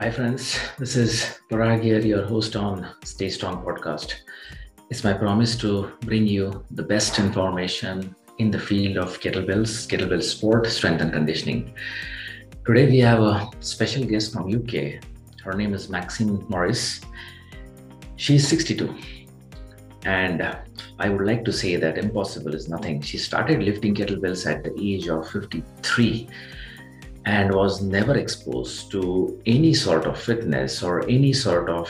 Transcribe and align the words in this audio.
Hi, 0.00 0.12
friends. 0.12 0.56
This 0.78 0.94
is 0.94 1.40
Parag 1.50 1.82
here, 1.82 1.98
your 1.98 2.24
host 2.24 2.54
on 2.54 2.88
Stay 3.02 3.28
Strong 3.28 3.64
podcast. 3.64 4.14
It's 4.90 5.02
my 5.02 5.12
promise 5.12 5.56
to 5.56 5.90
bring 6.02 6.24
you 6.24 6.64
the 6.70 6.84
best 6.84 7.18
information 7.18 8.14
in 8.38 8.52
the 8.52 8.60
field 8.60 8.96
of 8.96 9.18
kettlebells, 9.18 9.88
kettlebell 9.88 10.22
sport, 10.22 10.68
strength 10.68 11.00
and 11.00 11.12
conditioning. 11.12 11.74
Today 12.64 12.86
we 12.86 13.00
have 13.00 13.18
a 13.18 13.50
special 13.58 14.04
guest 14.04 14.32
from 14.32 14.54
UK. 14.54 15.02
Her 15.42 15.54
name 15.54 15.74
is 15.74 15.88
Maxine 15.88 16.46
Morris. 16.48 17.00
She's 18.14 18.46
62. 18.46 18.94
And 20.04 20.42
I 21.00 21.08
would 21.08 21.26
like 21.26 21.44
to 21.44 21.52
say 21.52 21.74
that 21.74 21.98
impossible 21.98 22.54
is 22.54 22.68
nothing. 22.68 23.00
She 23.00 23.18
started 23.18 23.64
lifting 23.64 23.96
kettlebells 23.96 24.46
at 24.46 24.62
the 24.62 24.72
age 24.78 25.08
of 25.08 25.28
53 25.28 26.28
and 27.24 27.54
was 27.54 27.82
never 27.82 28.16
exposed 28.16 28.90
to 28.92 29.40
any 29.46 29.74
sort 29.74 30.06
of 30.06 30.18
fitness 30.18 30.82
or 30.82 31.02
any 31.08 31.32
sort 31.32 31.68
of 31.68 31.88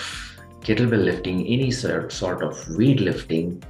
kettlebell 0.61 1.05
lifting, 1.05 1.47
any 1.47 1.71
sort 1.71 2.43
of 2.43 2.77
weight 2.77 3.01
lifting 3.01 3.63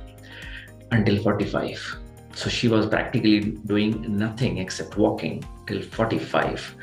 until 0.91 1.23
45. 1.23 1.97
So 2.35 2.49
she 2.49 2.69
was 2.69 2.87
practically 2.87 3.41
doing 3.67 4.17
nothing 4.17 4.59
except 4.59 4.97
walking 4.97 5.45
till 5.67 5.83
45. 5.83 6.75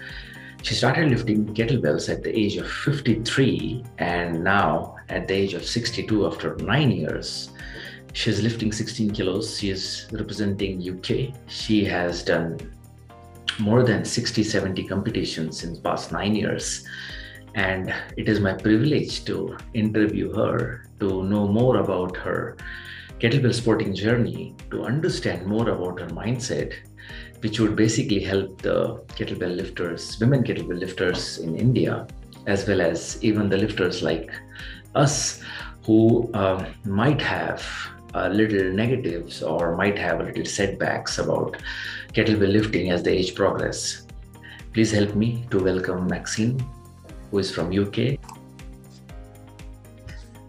She 0.63 0.73
started 0.73 1.09
lifting 1.09 1.45
kettlebells 1.53 2.09
at 2.09 2.23
the 2.23 2.37
age 2.37 2.57
of 2.57 2.69
53, 2.69 3.83
and 3.99 4.43
now 4.43 4.95
at 5.09 5.27
the 5.27 5.33
age 5.33 5.53
of 5.53 5.63
62, 5.63 6.25
after 6.25 6.55
nine 6.55 6.91
years, 6.91 7.51
she's 8.13 8.41
lifting 8.41 8.71
16 8.71 9.11
kilos. 9.11 9.59
She 9.59 9.69
is 9.69 10.07
representing 10.11 10.81
UK. 10.81 11.35
She 11.47 11.85
has 11.85 12.23
done 12.23 12.57
more 13.59 13.83
than 13.83 14.05
60 14.05 14.43
70 14.43 14.83
competitions 14.83 15.63
in 15.63 15.81
past 15.81 16.11
nine 16.11 16.35
years. 16.35 16.85
And 17.55 17.93
it 18.17 18.27
is 18.27 18.39
my 18.39 18.53
privilege 18.53 19.23
to 19.25 19.57
interview 19.73 20.33
her 20.33 20.85
to 20.99 21.23
know 21.23 21.47
more 21.47 21.77
about 21.77 22.17
her 22.17 22.57
kettlebell 23.19 23.53
sporting 23.53 23.93
journey 23.95 24.53
to 24.71 24.83
understand 24.83 25.45
more 25.45 25.69
about 25.69 25.99
her 25.99 26.07
mindset 26.07 26.73
which 27.41 27.59
would 27.59 27.75
basically 27.75 28.19
help 28.19 28.61
the 28.61 29.01
kettlebell 29.15 29.55
lifters 29.55 30.19
women 30.19 30.43
kettlebell 30.43 30.79
lifters 30.79 31.37
in 31.37 31.55
india 31.55 32.05
as 32.47 32.67
well 32.67 32.81
as 32.81 33.23
even 33.23 33.47
the 33.47 33.57
lifters 33.57 34.01
like 34.01 34.29
us 34.95 35.41
who 35.85 36.29
uh, 36.33 36.65
might 36.83 37.21
have 37.21 37.65
a 38.15 38.29
little 38.29 38.71
negatives 38.71 39.43
or 39.43 39.75
might 39.75 39.97
have 39.97 40.19
a 40.19 40.23
little 40.23 40.45
setbacks 40.45 41.19
about 41.19 41.57
kettlebell 42.15 42.53
lifting 42.53 42.91
as 42.91 43.03
the 43.03 43.11
age 43.11 43.35
progress. 43.35 44.07
Please 44.71 44.89
help 44.89 45.15
me 45.15 45.45
to 45.51 45.61
welcome 45.61 46.07
Maxine, 46.07 46.57
who 47.29 47.39
is 47.39 47.53
from 47.53 47.77
UK. 47.77 48.17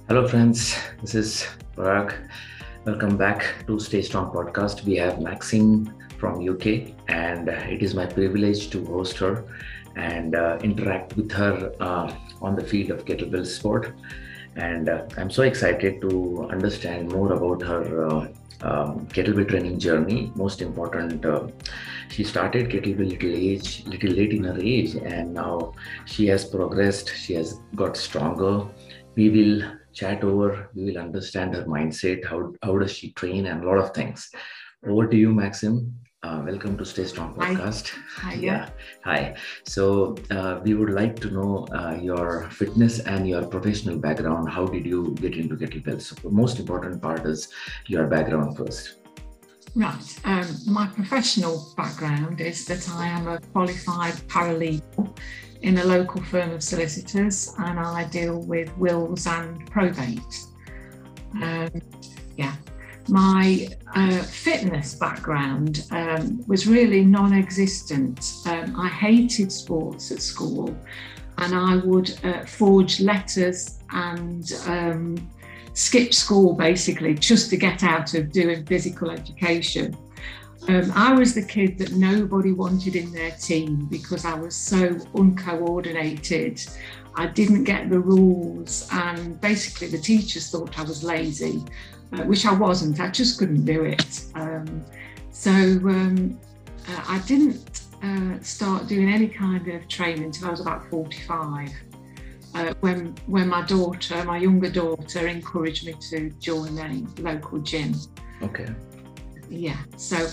Hello, 0.06 0.28
friends. 0.28 0.78
This 1.00 1.16
is 1.16 1.48
Parag. 1.76 2.14
Welcome 2.84 3.16
back 3.16 3.66
to 3.66 3.80
Stay 3.80 4.00
Strong 4.02 4.30
podcast. 4.30 4.84
We 4.84 4.94
have 4.94 5.20
Maxine 5.20 5.92
from 6.18 6.48
UK, 6.48 6.94
and 7.08 7.48
it 7.48 7.82
is 7.82 7.96
my 7.96 8.06
privilege 8.06 8.70
to 8.70 8.84
host 8.84 9.18
her 9.18 9.44
and 9.96 10.36
uh, 10.36 10.58
interact 10.62 11.16
with 11.16 11.32
her 11.32 11.72
uh, 11.80 12.14
on 12.40 12.54
the 12.54 12.62
field 12.62 12.90
of 12.92 13.04
kettlebell 13.04 13.44
sport. 13.44 13.92
And 14.54 14.88
uh, 14.88 15.02
I'm 15.16 15.30
so 15.30 15.42
excited 15.42 16.00
to 16.02 16.46
understand 16.48 17.10
more 17.10 17.32
about 17.32 17.60
her 17.62 18.06
uh, 18.06 18.28
um, 18.62 19.06
kettlebell 19.08 19.48
training 19.48 19.78
journey. 19.78 20.32
Most 20.34 20.62
important, 20.62 21.24
uh, 21.24 21.48
she 22.08 22.24
started 22.24 22.70
kettlebell 22.70 23.08
little 23.08 23.30
age, 23.30 23.84
little 23.86 24.10
late 24.10 24.32
in 24.32 24.44
her 24.44 24.58
age, 24.58 24.94
and 24.96 25.34
now 25.34 25.72
she 26.04 26.26
has 26.26 26.44
progressed. 26.44 27.14
She 27.14 27.34
has 27.34 27.60
got 27.74 27.96
stronger. 27.96 28.66
We 29.14 29.30
will 29.30 29.72
chat 29.92 30.24
over. 30.24 30.68
We 30.74 30.84
will 30.84 30.98
understand 30.98 31.54
her 31.54 31.64
mindset. 31.64 32.24
How 32.24 32.52
how 32.62 32.78
does 32.78 32.92
she 32.92 33.12
train, 33.12 33.46
and 33.46 33.64
a 33.64 33.66
lot 33.66 33.78
of 33.78 33.94
things. 33.94 34.30
Over 34.86 35.06
to 35.08 35.16
you, 35.16 35.32
Maxim. 35.34 35.94
Uh, 36.26 36.42
welcome 36.44 36.76
to 36.76 36.84
Stay 36.84 37.04
Strong 37.04 37.34
podcast. 37.36 37.90
Hi. 38.16 38.30
Hi. 38.30 38.34
Yeah. 38.34 38.68
Hi. 39.04 39.36
So 39.64 40.16
uh, 40.32 40.58
we 40.64 40.74
would 40.74 40.90
like 40.90 41.20
to 41.20 41.30
know 41.30 41.68
uh, 41.72 41.96
your 42.02 42.50
fitness 42.50 42.98
and 42.98 43.28
your 43.28 43.44
professional 43.46 43.96
background. 43.96 44.48
How 44.48 44.66
did 44.66 44.84
you 44.86 45.14
get 45.20 45.36
into 45.36 45.54
kettlebells? 45.54 46.02
So 46.02 46.16
the 46.16 46.30
most 46.30 46.58
important 46.58 47.00
part 47.00 47.24
is 47.26 47.46
your 47.86 48.08
background 48.08 48.56
first. 48.56 48.94
Right. 49.76 50.20
Um, 50.24 50.48
my 50.66 50.88
professional 50.88 51.72
background 51.76 52.40
is 52.40 52.64
that 52.64 52.88
I 52.90 53.06
am 53.06 53.28
a 53.28 53.38
qualified 53.52 54.14
paralegal 54.26 55.16
in 55.62 55.78
a 55.78 55.84
local 55.84 56.24
firm 56.24 56.50
of 56.50 56.60
solicitors, 56.64 57.54
and 57.58 57.78
I 57.78 58.02
deal 58.08 58.40
with 58.40 58.76
wills 58.76 59.28
and 59.28 59.64
probate. 59.70 60.34
Um, 61.40 61.70
yeah, 62.36 62.56
my 63.08 63.68
uh, 63.96 64.22
fitness 64.22 64.94
background 64.94 65.86
um, 65.90 66.44
was 66.46 66.66
really 66.66 67.02
non 67.02 67.32
existent. 67.32 68.34
Um, 68.44 68.78
I 68.78 68.88
hated 68.88 69.50
sports 69.50 70.12
at 70.12 70.20
school 70.20 70.76
and 71.38 71.54
I 71.54 71.76
would 71.76 72.18
uh, 72.22 72.44
forge 72.44 73.00
letters 73.00 73.78
and 73.90 74.52
um, 74.66 75.30
skip 75.72 76.12
school 76.12 76.52
basically 76.52 77.14
just 77.14 77.48
to 77.50 77.56
get 77.56 77.82
out 77.82 78.12
of 78.12 78.32
doing 78.32 78.66
physical 78.66 79.10
education. 79.10 79.96
Um, 80.68 80.92
I 80.94 81.14
was 81.14 81.34
the 81.34 81.44
kid 81.44 81.78
that 81.78 81.92
nobody 81.92 82.52
wanted 82.52 82.96
in 82.96 83.12
their 83.12 83.30
team 83.30 83.86
because 83.86 84.26
I 84.26 84.34
was 84.34 84.54
so 84.54 84.98
uncoordinated. 85.14 86.62
I 87.14 87.28
didn't 87.28 87.64
get 87.64 87.88
the 87.88 88.00
rules, 88.00 88.86
and 88.92 89.40
basically, 89.40 89.88
the 89.88 89.98
teachers 89.98 90.50
thought 90.50 90.78
I 90.78 90.82
was 90.82 91.02
lazy 91.02 91.64
uh, 92.12 92.22
which 92.22 92.46
I 92.46 92.52
wasn't. 92.52 93.00
I 93.00 93.10
just 93.10 93.38
couldn't 93.38 93.64
do 93.64 93.84
it. 93.84 94.24
Um, 94.34 94.84
so 95.30 95.50
um, 95.50 96.38
uh, 96.88 97.04
I 97.08 97.18
didn't 97.26 97.82
uh, 98.02 98.40
start 98.42 98.86
doing 98.86 99.08
any 99.08 99.28
kind 99.28 99.66
of 99.68 99.88
training 99.88 100.24
until 100.24 100.48
I 100.48 100.50
was 100.50 100.60
about 100.60 100.88
45. 100.90 101.70
Uh, 102.54 102.72
when 102.80 103.14
when 103.26 103.48
my 103.48 103.62
daughter, 103.62 104.24
my 104.24 104.38
younger 104.38 104.70
daughter, 104.70 105.26
encouraged 105.26 105.86
me 105.86 105.94
to 106.10 106.30
join 106.40 106.78
a 106.78 107.20
local 107.20 107.58
gym. 107.58 107.94
Okay. 108.42 108.68
Yeah. 109.50 109.76
So 109.96 110.26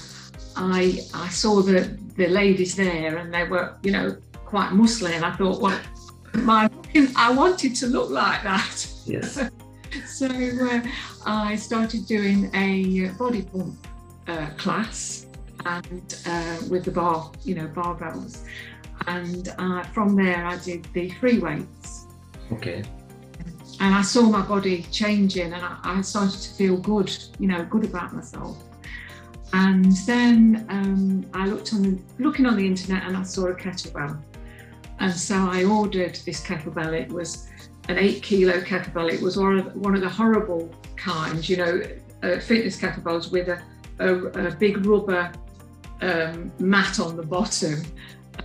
I 0.55 1.01
I 1.13 1.27
saw 1.29 1.61
the 1.61 1.97
the 2.15 2.27
ladies 2.27 2.75
there, 2.75 3.17
and 3.17 3.33
they 3.33 3.43
were 3.43 3.77
you 3.83 3.91
know 3.91 4.15
quite 4.45 4.69
muscly, 4.69 5.11
and 5.11 5.25
I 5.25 5.31
thought, 5.35 5.59
well, 5.59 5.79
my 6.35 6.69
I 7.17 7.33
wanted 7.33 7.75
to 7.77 7.87
look 7.87 8.09
like 8.09 8.43
that. 8.43 8.87
Yes. 9.05 9.49
so 10.13 10.27
uh, 10.27 10.81
I 11.25 11.55
started 11.55 12.05
doing 12.05 12.53
a 12.53 13.09
body 13.17 13.41
pump 13.41 13.87
uh, 14.27 14.47
class 14.57 15.25
and 15.65 16.15
uh, 16.27 16.57
with 16.69 16.85
the 16.85 16.91
bar, 16.91 17.31
you 17.43 17.55
know, 17.55 17.67
barbells. 17.67 18.45
And 19.07 19.53
uh, 19.57 19.83
from 19.83 20.15
there, 20.15 20.45
I 20.45 20.57
did 20.57 20.85
the 20.93 21.09
free 21.19 21.39
weights. 21.39 22.05
Okay. 22.51 22.83
And 23.79 23.95
I 23.95 24.03
saw 24.03 24.21
my 24.21 24.41
body 24.45 24.85
changing, 24.91 25.51
and 25.51 25.65
I, 25.65 25.79
I 25.83 26.01
started 26.01 26.39
to 26.39 26.49
feel 26.51 26.77
good, 26.77 27.11
you 27.39 27.47
know, 27.47 27.65
good 27.65 27.83
about 27.83 28.13
myself. 28.13 28.63
And 29.51 29.91
then 30.05 30.65
um, 30.69 31.25
I 31.33 31.47
looked 31.47 31.73
on 31.73 31.81
the, 31.81 31.99
looking 32.19 32.45
on 32.45 32.55
the 32.55 32.65
internet, 32.65 33.03
and 33.03 33.17
I 33.17 33.23
saw 33.23 33.47
a 33.47 33.55
kettlebell. 33.55 34.21
And 34.99 35.11
so 35.11 35.35
I 35.35 35.63
ordered 35.63 36.15
this 36.25 36.45
kettlebell. 36.45 36.93
It 36.93 37.11
was 37.11 37.49
an 37.89 37.97
eight 37.97 38.23
kilo 38.23 38.61
kettlebell. 38.61 39.11
It 39.11 39.21
was 39.21 39.37
one 39.37 39.59
of, 39.59 39.75
one 39.75 39.95
of 39.95 40.01
the 40.01 40.09
horrible 40.09 40.73
kinds, 40.95 41.49
you 41.49 41.57
know, 41.57 41.81
uh, 42.23 42.39
fitness 42.39 42.79
kettlebells 42.79 43.31
with 43.31 43.49
a, 43.49 43.61
a, 43.99 44.47
a 44.47 44.55
big 44.55 44.85
rubber 44.85 45.31
um, 46.01 46.51
mat 46.59 46.99
on 46.99 47.17
the 47.17 47.23
bottom. 47.23 47.83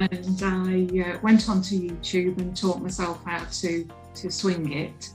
And 0.01 0.43
I 0.43 1.01
uh, 1.01 1.19
went 1.23 1.49
onto 1.49 1.77
YouTube 1.77 2.39
and 2.39 2.57
taught 2.57 2.83
myself 2.83 3.21
how 3.25 3.45
to, 3.45 3.89
to 4.17 4.31
swing 4.31 4.73
it. 4.73 5.11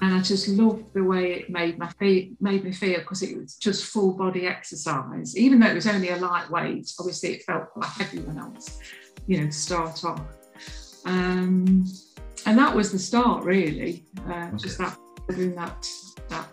And 0.00 0.14
I 0.14 0.22
just 0.22 0.46
loved 0.48 0.94
the 0.94 1.02
way 1.02 1.32
it 1.32 1.50
made 1.50 1.76
my 1.76 1.88
feet 1.98 2.36
made 2.40 2.62
me 2.62 2.72
feel 2.72 3.00
because 3.00 3.22
it 3.22 3.36
was 3.36 3.56
just 3.56 3.86
full 3.86 4.12
body 4.12 4.46
exercise. 4.46 5.36
Even 5.36 5.58
though 5.58 5.66
it 5.66 5.74
was 5.74 5.88
only 5.88 6.10
a 6.10 6.16
lightweight, 6.16 6.92
obviously 7.00 7.34
it 7.34 7.42
felt 7.42 7.64
when 7.74 8.38
I 8.38 8.48
was, 8.48 8.80
you 9.26 9.40
know, 9.40 9.46
to 9.46 9.52
start 9.52 10.04
off. 10.04 10.22
Um, 11.04 11.84
and 12.46 12.58
that 12.58 12.74
was 12.74 12.92
the 12.92 12.98
start, 12.98 13.44
really. 13.44 14.04
Uh, 14.28 14.32
okay. 14.32 14.56
Just 14.56 14.78
that 14.78 14.98
doing 15.28 15.54
that 15.54 15.86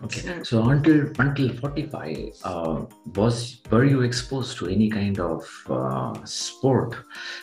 okay. 0.04 0.42
so 0.42 0.68
until 0.70 1.10
until 1.18 1.48
45 1.48 2.32
uh, 2.44 2.84
was 3.14 3.60
were 3.70 3.84
you 3.84 4.02
exposed 4.02 4.58
to 4.58 4.68
any 4.68 4.88
kind 4.90 5.18
of 5.20 5.42
uh, 5.70 6.14
sport? 6.24 6.96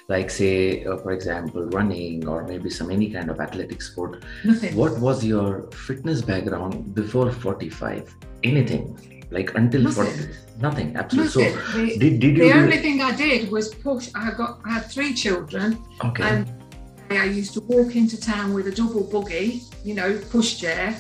Like 0.09 0.29
say 0.29 0.85
uh, 0.85 0.97
for 0.97 1.11
example 1.11 1.65
running 1.69 2.27
or 2.27 2.45
maybe 2.47 2.69
some 2.69 2.91
any 2.91 3.09
kind 3.09 3.29
of 3.29 3.39
athletic 3.39 3.81
sport. 3.81 4.23
Nothing. 4.43 4.75
What 4.75 4.99
was 4.99 5.23
your 5.23 5.63
fitness 5.71 6.21
background 6.21 6.93
before 6.93 7.31
45 7.31 8.15
anything? 8.43 9.27
Like 9.31 9.55
until 9.55 9.81
nothing. 9.81 10.05
40 10.05 10.59
nothing 10.59 10.95
absolutely. 10.95 11.45
Nothing. 11.45 11.59
so 11.71 11.79
the, 11.79 11.97
did, 11.97 12.19
did 12.19 12.35
the 12.37 12.45
you 12.45 12.53
only 12.53 12.77
thing 12.77 13.01
i 13.01 13.11
did 13.15 13.49
was 13.49 13.73
push 13.73 14.09
i 14.13 14.29
got 14.37 14.59
i 14.65 14.73
had 14.73 14.85
three 14.85 15.13
children. 15.13 15.83
Okay. 16.05 16.23
And 16.23 16.62
I 17.09 17.25
used 17.25 17.53
to 17.53 17.61
walk 17.61 17.95
into 17.95 18.19
town 18.19 18.53
with 18.53 18.67
a 18.67 18.71
double 18.71 19.03
buggy, 19.03 19.61
you 19.83 19.93
know, 19.93 20.13
pushchair, 20.17 20.99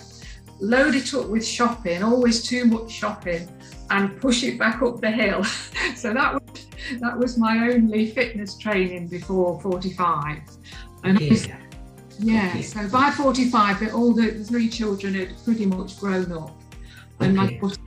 load 0.59 0.95
it 0.95 1.13
up 1.13 1.27
with 1.27 1.45
shopping, 1.45 2.03
always 2.03 2.43
too 2.43 2.65
much 2.65 2.91
shopping, 2.91 3.47
and 3.89 4.19
push 4.21 4.43
it 4.43 4.59
back 4.59 4.81
up 4.81 5.01
the 5.01 5.11
hill. 5.11 5.43
so 5.95 6.13
that 6.13 6.33
was 6.33 6.67
that 6.99 7.17
was 7.17 7.37
my 7.37 7.69
only 7.71 8.11
fitness 8.11 8.57
training 8.57 9.07
before 9.07 9.59
45. 9.61 10.39
And 11.03 11.17
Okay. 11.17 11.55
yeah, 12.19 12.49
Okay. 12.49 12.61
so 12.61 12.87
by 12.89 13.09
45, 13.11 13.79
the- 13.79 13.91
all 13.93 14.13
the, 14.13 14.31
the 14.31 14.43
three 14.43 14.69
children 14.69 15.13
had 15.13 15.33
pretty 15.45 15.65
much 15.65 15.97
grown 15.99 16.31
up. 16.33 16.61
And 17.21 17.35
my 17.35 17.45
Okay. 17.45 17.59
daughter, 17.59 17.77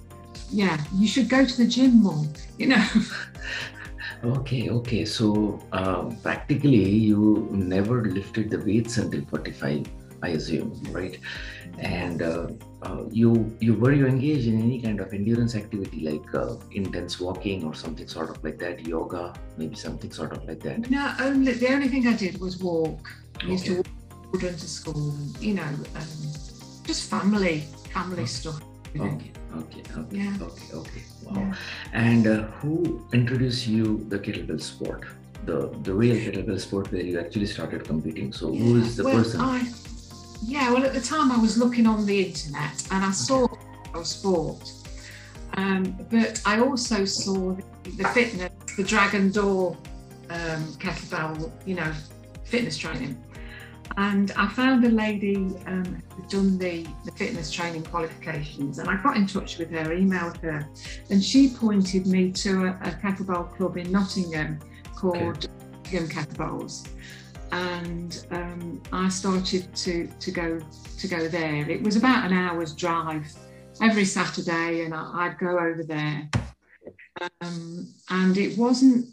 yeah, 0.51 0.83
you 0.95 1.07
should 1.07 1.29
go 1.29 1.45
to 1.45 1.57
the 1.57 1.67
gym 1.67 2.03
more, 2.03 2.25
you 2.59 2.69
know. 2.69 2.87
Okay, 4.27 4.71
okay. 4.71 5.05
So 5.05 5.61
um, 5.73 6.17
practically, 6.19 6.83
you 6.83 7.49
never 7.53 8.05
lifted 8.05 8.51
the 8.51 8.59
weights 8.59 8.97
until 8.99 9.25
45, 9.27 9.87
I 10.23 10.29
assume, 10.31 10.83
right? 10.91 11.19
And 11.79 12.23
uh, 12.23 12.49
uh, 12.83 13.05
you 13.11 13.57
you 13.61 13.75
were 13.75 13.93
you 13.93 14.07
engaged 14.07 14.49
in 14.49 14.61
any 14.61 14.81
kind 14.81 14.99
of 14.99 15.13
endurance 15.13 15.55
activity 15.55 16.01
like 16.01 16.35
uh, 16.35 16.57
intense 16.73 17.21
walking 17.21 17.63
or 17.65 17.75
something 17.75 18.09
sort 18.09 18.31
of 18.31 18.43
like 18.43 18.59
that, 18.59 18.85
yoga, 18.85 19.33
maybe 19.57 19.77
something 19.77 20.11
sort 20.11 20.33
of 20.33 20.45
like 20.45 20.61
that. 20.61 20.91
No, 20.91 21.15
only 21.21 21.53
the 21.53 21.69
only 21.69 21.89
thing 21.89 22.09
I 22.09 22.17
did 22.17 22.41
was 22.41 22.59
walk. 22.59 23.09
I 23.41 23.47
used 23.47 23.67
to 23.67 23.77
walk 23.77 23.87
children 24.33 24.55
to 24.57 24.69
school, 24.69 25.15
you 25.39 25.55
know, 25.55 25.71
um, 25.95 26.09
just 26.85 27.09
family, 27.11 27.61
family 27.93 28.27
stuff. 28.27 28.61
Okay, 29.01 29.33
okay, 29.57 29.83
okay, 29.97 30.17
Yeah. 30.17 30.37
okay, 30.41 30.69
okay. 30.75 31.03
Wow. 31.25 31.33
Yeah. 31.37 31.55
And 31.93 32.27
uh, 32.27 32.43
who 32.59 33.07
introduced 33.13 33.67
you 33.67 34.05
the 34.09 34.19
kettlebell 34.19 34.61
sport? 34.61 35.05
The 35.45 35.71
the 35.83 35.95
real 35.95 36.17
kettlebell 36.17 36.61
sport 36.61 36.93
where 36.93 37.03
you 37.03 37.19
actually 37.21 37.47
started 37.47 37.85
competing. 37.85 38.33
So 38.33 38.53
who 38.53 38.77
is 38.77 38.97
the 38.97 39.05
well, 39.05 39.17
person? 39.17 39.41
I, 39.41 39.67
yeah, 40.43 40.73
well, 40.73 40.85
at 40.85 40.95
the 40.95 41.01
time 41.01 41.33
I 41.33 41.39
was 41.39 41.57
looking 41.57 41.87
on 41.87 42.07
the 42.07 42.27
internet 42.27 42.87
and 42.91 43.05
I 43.05 43.11
saw 43.13 43.47
sport, 44.03 44.71
um, 45.55 45.97
but 46.11 46.41
I 46.45 46.61
also 46.61 47.05
saw 47.05 47.57
the, 47.85 47.91
the 47.91 48.09
fitness, 48.09 48.53
the 48.77 48.85
Dragon 48.85 49.31
Door 49.31 49.77
um, 50.31 50.65
kettlebell, 50.83 51.51
you 51.65 51.75
know, 51.77 51.93
fitness 52.45 52.77
training. 52.77 53.17
And 53.97 54.33
I 54.37 54.49
found 54.49 54.85
a 54.85 54.89
lady 54.89 55.37
um, 55.67 56.03
who'd 56.15 56.29
done 56.29 56.59
the, 56.59 56.87
the 57.05 57.13
fitness 57.13 57.51
training 57.51 57.85
qualifications, 57.85 58.79
and 58.79 58.89
I 58.89 59.03
got 59.03 59.17
in 59.17 59.27
touch 59.27 59.59
with 59.59 59.71
her, 59.71 59.85
emailed 59.87 60.39
her, 60.43 60.69
and 61.11 61.23
she 61.23 61.51
pointed 61.51 62.07
me 62.07 62.31
to 62.33 62.65
a, 62.65 62.71
a 62.83 62.91
kettlebell 63.03 63.57
club 63.57 63.77
in 63.77 63.91
Nottingham 63.91 64.59
called 64.95 65.49
Nottingham 65.85 66.09
Kettlebells 66.09 66.89
and 67.53 68.27
um, 68.31 68.83
I 68.93 69.09
started 69.09 69.75
to 69.75 70.07
to 70.07 70.31
go 70.31 70.61
to 70.99 71.09
go 71.09 71.29
there. 71.29 71.69
It 71.71 71.83
was 71.83 71.97
about 71.97 72.27
an 72.27 72.33
hour's 72.33 72.75
drive 72.75 73.33
every 73.83 74.05
Saturday, 74.05 74.85
and 74.85 74.95
I, 74.95 75.27
I'd 75.27 75.39
go 75.39 75.59
over 75.59 75.85
there. 75.85 76.29
Um, 77.41 77.93
and 78.11 78.37
it 78.37 78.59
wasn't. 78.59 79.07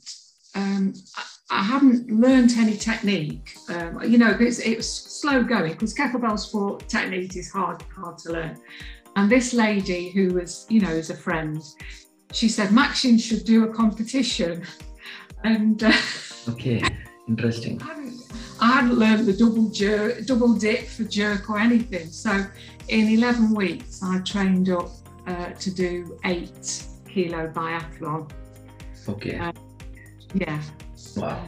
Um, 0.56 0.94
I, 1.16 1.24
I 1.50 1.62
hadn't 1.62 2.10
learnt 2.10 2.58
any 2.58 2.76
technique. 2.78 3.56
Um, 3.70 4.02
you 4.04 4.18
know, 4.18 4.36
it's, 4.40 4.60
it 4.60 4.78
was 4.78 4.90
slow 4.90 5.44
going 5.44 5.74
because 5.74 5.94
kettlebell 5.94 6.40
sport 6.40 6.88
technique 6.88 7.36
is 7.36 7.52
hard 7.52 7.82
hard 7.96 8.18
to 8.20 8.32
learn. 8.32 8.58
And 9.16 9.30
this 9.30 9.54
lady, 9.54 10.10
who 10.10 10.34
was 10.34 10.66
you 10.70 10.82
know 10.82 10.90
is 10.90 11.10
a 11.10 11.16
friend, 11.18 11.62
she 12.32 12.48
said 12.50 12.72
Maxine 12.72 13.18
should 13.18 13.44
do 13.46 13.66
a 13.66 13.74
competition, 13.74 14.64
and. 15.44 15.84
Uh, 15.84 15.92
Okay, 16.50 16.84
interesting. 17.30 17.82
I 17.82 17.86
hadn't, 17.86 18.22
I 18.60 18.68
hadn't 18.74 18.96
learned 18.96 19.26
the 19.28 19.32
double 19.34 19.70
jerk, 19.70 20.26
double 20.26 20.54
dip 20.56 20.88
for 20.88 21.06
jerk 21.06 21.50
or 21.50 21.58
anything. 21.58 22.08
So 22.10 22.46
in 22.90 23.08
11 23.08 23.56
weeks, 23.56 24.04
I 24.04 24.20
trained 24.20 24.70
up 24.70 24.90
uh, 25.26 25.52
to 25.52 25.72
do 25.72 26.20
eight 26.26 26.84
kilo 27.08 27.48
biathlon. 27.48 28.30
Okay, 29.08 29.38
Uh, 29.38 29.54
Yeah. 30.34 30.62
Wow. 31.18 31.40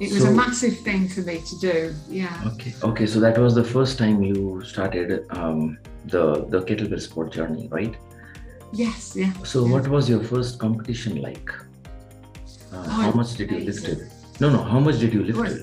It 0.00 0.12
was 0.12 0.22
So- 0.22 0.28
a 0.28 0.32
massive 0.32 0.76
thing 0.88 1.08
for 1.08 1.20
me 1.30 1.36
to 1.50 1.54
do. 1.58 1.94
Yeah. 2.08 2.50
Okay, 2.52 2.72
okay. 2.90 3.06
So 3.06 3.18
that 3.20 3.36
was 3.38 3.54
the 3.54 3.64
first 3.64 3.98
time 3.98 4.22
you 4.22 4.62
started 4.64 5.08
um, 5.30 5.78
the 6.14 6.24
the 6.52 6.60
kettlebell 6.68 7.00
sport 7.08 7.32
journey, 7.32 7.68
right? 7.78 7.94
Yes. 8.72 9.00
Yeah. 9.16 9.32
So 9.52 9.58
Yeah. 9.64 9.72
what 9.74 9.88
was 9.88 10.08
your 10.12 10.22
first 10.32 10.58
competition 10.64 11.20
like? 11.28 11.50
Uh, 12.72 12.82
how 12.88 13.10
Oh, 13.10 13.16
much 13.20 13.30
did 13.38 13.50
you 13.50 13.60
lift 13.70 13.84
it? 13.88 14.00
No, 14.40 14.50
no. 14.56 14.62
How 14.62 14.78
much 14.78 14.98
did 15.02 15.12
you 15.14 15.22
lift 15.24 15.38
Well, 15.38 15.52
it? 15.52 15.62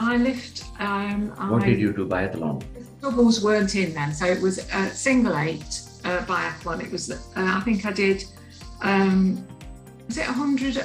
I 0.00 0.16
lift. 0.28 0.64
Um, 0.80 1.20
What 1.52 1.62
I, 1.62 1.66
did 1.70 1.78
you 1.84 1.92
do 1.92 2.06
biathlon? 2.06 2.62
doubles 3.00 3.42
weren't 3.44 3.74
in 3.76 3.94
then, 3.94 4.12
so 4.12 4.24
it 4.26 4.40
was 4.40 4.58
a 4.72 4.90
single 4.90 5.36
eight 5.36 5.72
uh, 6.04 6.18
biathlon. 6.30 6.82
It 6.82 6.90
was, 6.90 7.10
uh, 7.10 7.16
I 7.36 7.60
think 7.60 7.84
I 7.86 7.92
did, 7.92 8.24
um, 8.82 9.44
was 10.08 10.16
it 10.18 10.26
100, 10.26 10.82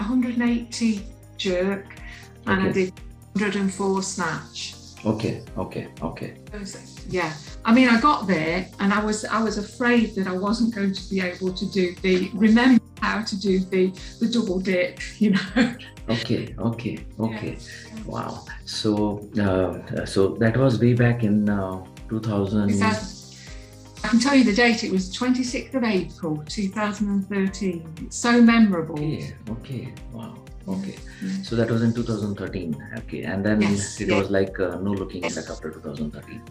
180 0.00 1.04
jerk, 1.36 1.86
and 2.46 2.62
I 2.62 2.72
did 2.72 2.92
104 3.34 4.02
snatch. 4.02 4.74
Okay, 5.04 5.42
okay, 5.56 5.88
okay. 6.02 6.34
Yeah, 7.08 7.32
I 7.64 7.72
mean, 7.72 7.88
I 7.88 8.00
got 8.00 8.26
there, 8.26 8.66
and 8.80 8.92
I 8.92 9.02
was 9.02 9.24
I 9.24 9.42
was 9.42 9.56
afraid 9.56 10.14
that 10.16 10.26
I 10.26 10.32
wasn't 10.32 10.74
going 10.74 10.92
to 10.92 11.10
be 11.10 11.20
able 11.20 11.52
to 11.54 11.66
do 11.70 11.94
the 12.02 12.30
remember 12.34 12.84
how 13.00 13.22
to 13.22 13.40
do 13.40 13.60
the 13.60 13.92
the 14.20 14.28
double 14.28 14.60
dip, 14.60 14.98
you 15.18 15.30
know. 15.30 15.74
Okay, 16.08 16.54
okay, 16.58 16.98
okay. 17.18 17.56
Wow. 18.04 18.44
So, 18.64 19.20
uh, 19.40 20.04
so 20.04 20.34
that 20.40 20.56
was 20.56 20.80
way 20.80 20.92
back 20.94 21.22
in 21.22 21.48
uh, 21.48 21.84
2000. 22.08 22.68
Is 22.70 22.80
that- 22.80 23.19
I 24.02 24.08
can 24.08 24.18
tell 24.18 24.34
you 24.34 24.44
the 24.44 24.54
date. 24.54 24.82
It 24.82 24.90
was 24.90 25.14
26th 25.14 25.74
of 25.74 25.84
April, 25.84 26.42
2013. 26.48 27.94
It's 28.02 28.16
so 28.16 28.40
memorable. 28.40 28.94
Okay, 28.98 29.34
okay, 29.50 29.94
wow, 30.12 30.34
okay. 30.68 30.96
Yeah. 31.22 31.42
So 31.42 31.54
that 31.56 31.70
was 31.70 31.82
in 31.82 31.92
2013. 31.92 32.92
Okay, 32.98 33.22
and 33.24 33.44
then 33.44 33.60
Yes, 33.60 34.00
it 34.00 34.08
yeah. 34.08 34.18
was 34.18 34.30
like 34.30 34.58
uh, 34.58 34.78
no 34.80 34.92
looking 34.92 35.20
back 35.22 35.50
after 35.50 35.70
2013. 35.70 36.42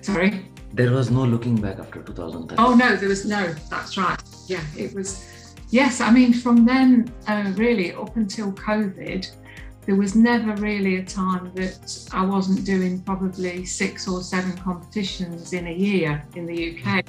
Sorry. 0.00 0.46
There 0.72 0.92
was 0.92 1.10
no 1.10 1.24
looking 1.24 1.60
back 1.60 1.78
after 1.78 2.00
2013. 2.02 2.64
Oh 2.64 2.74
no, 2.74 2.96
there 2.96 3.08
was 3.08 3.26
no. 3.26 3.52
That's 3.68 3.98
right. 3.98 4.20
Yeah, 4.46 4.62
it 4.76 4.94
was. 4.94 5.54
Yes, 5.70 6.00
I 6.00 6.10
mean 6.10 6.32
from 6.32 6.64
then 6.64 7.12
uh, 7.28 7.52
really 7.56 7.92
up 7.92 8.16
until 8.16 8.50
COVID, 8.52 9.30
there 9.90 9.98
was 9.98 10.14
never 10.14 10.54
really 10.62 10.98
a 10.98 11.04
time 11.04 11.50
that 11.56 12.08
I 12.12 12.24
wasn't 12.24 12.64
doing 12.64 13.00
probably 13.00 13.64
six 13.64 14.06
or 14.06 14.22
seven 14.22 14.56
competitions 14.56 15.52
in 15.52 15.66
a 15.66 15.72
year 15.72 16.24
in 16.36 16.46
the 16.46 16.58
UK 16.70 17.04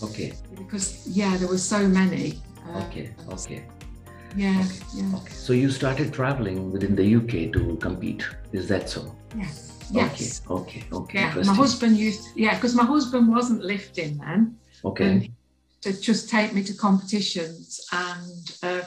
Okay, 0.00 0.32
because 0.56 1.08
yeah, 1.08 1.36
there 1.36 1.48
were 1.48 1.58
so 1.58 1.88
many. 1.88 2.40
Uh, 2.68 2.84
okay, 2.84 3.12
okay, 3.30 3.64
Yeah, 4.36 4.62
Okay. 4.64 4.78
yeah, 4.94 5.16
okay. 5.16 5.32
So 5.32 5.52
you 5.54 5.72
started 5.72 6.12
traveling 6.12 6.70
within 6.70 6.94
the 6.94 7.16
UK 7.16 7.52
to 7.54 7.76
compete. 7.80 8.22
Is 8.52 8.68
that 8.68 8.88
so? 8.88 9.00
yes, 9.36 9.72
yes. 9.90 10.42
Okay, 10.48 10.84
okay, 10.92 10.96
okay. 11.00 11.18
Yeah, 11.18 11.42
my 11.52 11.54
husband 11.64 11.96
used 11.96 12.22
yeah 12.36 12.54
because 12.54 12.76
my 12.76 12.84
husband 12.94 13.24
wasn't 13.28 13.62
lifting 13.64 14.18
then. 14.18 14.56
Okay, 14.84 15.32
to 15.80 16.00
just 16.00 16.30
take 16.30 16.54
me 16.54 16.62
to 16.62 16.74
competitions 16.74 17.80
and 17.90 18.42
uh, 18.62 18.82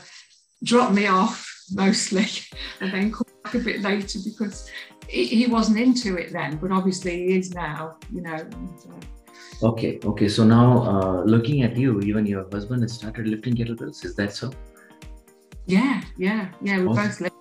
drop 0.64 0.94
me 0.94 1.08
off 1.08 1.57
mostly 1.74 2.26
and 2.82 2.92
then 2.94 3.12
come 3.12 3.26
back 3.44 3.56
a 3.56 3.60
bit 3.60 3.82
later 3.82 4.20
because 4.24 4.70
he, 5.08 5.26
he 5.26 5.48
wasn't 5.48 5.78
into 5.78 6.16
it 6.18 6.32
then 6.32 6.58
but 6.58 6.72
obviously 6.72 7.28
he 7.28 7.38
is 7.38 7.54
now 7.54 7.96
you 8.12 8.22
know 8.22 8.36
and, 8.36 8.70
uh, 8.90 9.68
okay, 9.68 10.00
okay. 10.04 10.28
So 10.28 10.44
now, 10.44 10.84
uh, 10.84 11.24
looking 11.24 11.64
at 11.64 11.76
you, 11.76 12.00
even 12.02 12.26
your 12.26 12.48
husband 12.52 12.84
has 12.84 12.94
started 12.94 13.28
lifting 13.28 13.56
kettlebells. 13.56 14.06
Is 14.06 14.16
that 14.16 14.34
so? 14.34 14.52
yeah 15.66 16.02
yeah 16.18 16.50
yeah 16.62 16.78
we 16.80 16.88
Okay. 16.88 17.02
both 17.08 17.20
live 17.22 17.32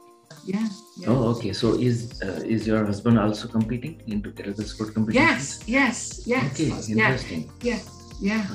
yeah, 0.45 0.69
yeah. 0.97 1.09
Oh, 1.09 1.35
okay. 1.35 1.53
So 1.53 1.75
is 1.75 2.23
uh, 2.23 2.41
is 2.45 2.67
your 2.67 2.85
husband 2.87 3.19
also 3.19 3.49
competing 3.49 4.01
into 4.07 4.31
kettlebell 4.31 4.67
sport 4.67 4.95
competitions? 4.95 5.63
yes 5.69 5.69
yes 5.69 6.27
yes 6.27 6.53
Okay, 6.53 6.69
yeah 6.69 6.93
interesting. 6.93 7.51
yeah 8.21 8.47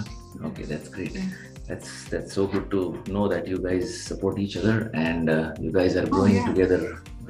Okay, 0.43 0.63
that's 0.63 0.89
great. 0.89 1.11
Yeah. 1.11 1.50
That's 1.71 1.89
that's 2.13 2.33
so 2.39 2.47
good 2.53 2.69
to 2.71 2.81
know 3.15 3.27
that 3.33 3.47
you 3.47 3.57
guys 3.69 3.85
support 4.09 4.37
each 4.45 4.57
other 4.61 4.77
and 4.93 5.29
uh, 5.29 5.53
you 5.65 5.71
guys 5.79 5.95
are 5.95 6.07
Oh, 6.07 6.15
growing 6.17 6.35
yeah. 6.35 6.47
together 6.51 6.81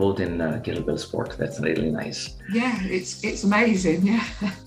both 0.01 0.19
in 0.25 0.39
uh, 0.41 0.59
kettlebell 0.65 0.97
sport. 0.97 1.35
That's 1.41 1.59
really 1.65 1.91
nice. 1.91 2.19
yeah 2.59 2.75
it's 2.97 3.11
it's 3.29 3.43
amazing 3.49 3.99
yeah 4.11 4.23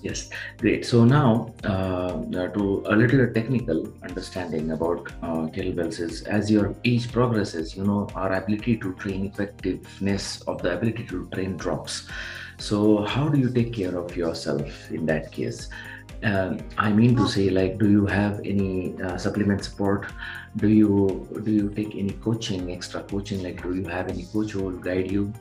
Yes, 0.08 0.20
great. 0.62 0.84
So 0.90 0.98
now 1.04 1.28
uh, 1.64 2.12
to 2.56 2.64
a 2.92 2.94
little 3.02 3.24
technical 3.38 3.80
understanding 4.08 4.70
about 4.76 5.10
uh, 5.28 5.42
kettlebells 5.54 5.98
is 6.06 6.22
as 6.38 6.50
your 6.56 6.66
age 6.84 7.10
progresses, 7.16 7.74
you 7.76 7.84
know 7.90 8.00
our 8.14 8.30
ability 8.40 8.76
to 8.84 8.94
train 9.02 9.26
effectiveness 9.32 10.42
of 10.52 10.62
the 10.62 10.70
ability 10.76 11.04
to 11.14 11.26
train 11.34 11.56
drops. 11.56 12.06
So 12.58 12.78
how 13.14 13.28
do 13.28 13.38
you 13.44 13.50
take 13.58 13.72
care 13.80 13.96
of 14.04 14.16
yourself 14.16 14.90
in 14.90 15.06
that 15.06 15.32
case? 15.32 15.68
Uh, 16.24 16.56
I 16.78 16.92
mean 16.92 17.16
to 17.16 17.28
say, 17.28 17.50
like, 17.50 17.78
do 17.78 17.90
you 17.90 18.06
have 18.06 18.40
any 18.44 19.00
uh, 19.02 19.16
supplement 19.18 19.64
support? 19.64 20.06
Do 20.56 20.68
you 20.68 21.28
do 21.44 21.50
you 21.50 21.68
take 21.70 21.94
any 21.96 22.12
coaching, 22.12 22.72
extra 22.72 23.02
coaching? 23.02 23.42
Like, 23.42 23.62
do 23.62 23.74
you 23.74 23.86
have 23.88 24.08
any 24.08 24.24
coach 24.24 24.52
who 24.52 24.64
will 24.64 24.78
guide 24.78 25.10
you? 25.10 25.32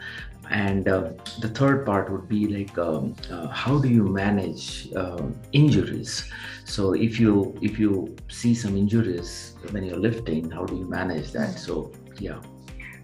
And 0.50 0.88
uh, 0.90 1.12
the 1.40 1.48
third 1.48 1.86
part 1.86 2.12
would 2.12 2.28
be 2.28 2.48
like, 2.48 2.78
um, 2.78 3.16
uh, 3.32 3.48
how 3.48 3.80
do 3.80 3.88
you 3.88 4.04
manage 4.04 4.92
uh, 4.94 5.24
injuries? 5.54 6.30
So 6.66 6.94
if 6.94 7.20
you 7.20 7.58
if 7.62 7.80
you 7.80 8.16
see 8.30 8.54
some 8.54 8.76
injuries 8.76 9.56
when 9.72 9.84
you're 9.86 10.04
lifting, 10.10 10.52
how 10.52 10.66
do 10.66 10.76
you 10.76 10.86
manage 10.86 11.32
that? 11.32 11.60
So 11.60 11.92
yeah. 12.20 12.40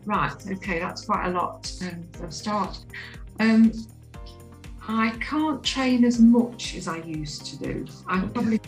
Right. 0.05 0.35
Okay, 0.51 0.79
that's 0.79 1.05
quite 1.05 1.27
a 1.27 1.31
lot 1.31 1.71
um, 1.81 2.31
start. 2.31 2.77
Um, 3.39 3.71
I 4.91 5.11
can't 5.19 5.63
train 5.63 6.03
as 6.03 6.19
much 6.19 6.75
as 6.75 6.87
I 6.87 6.97
used 6.97 7.45
to 7.45 7.57
do. 7.57 7.85
I 8.07 8.23
Okay. 8.23 8.27
probably 8.33 8.59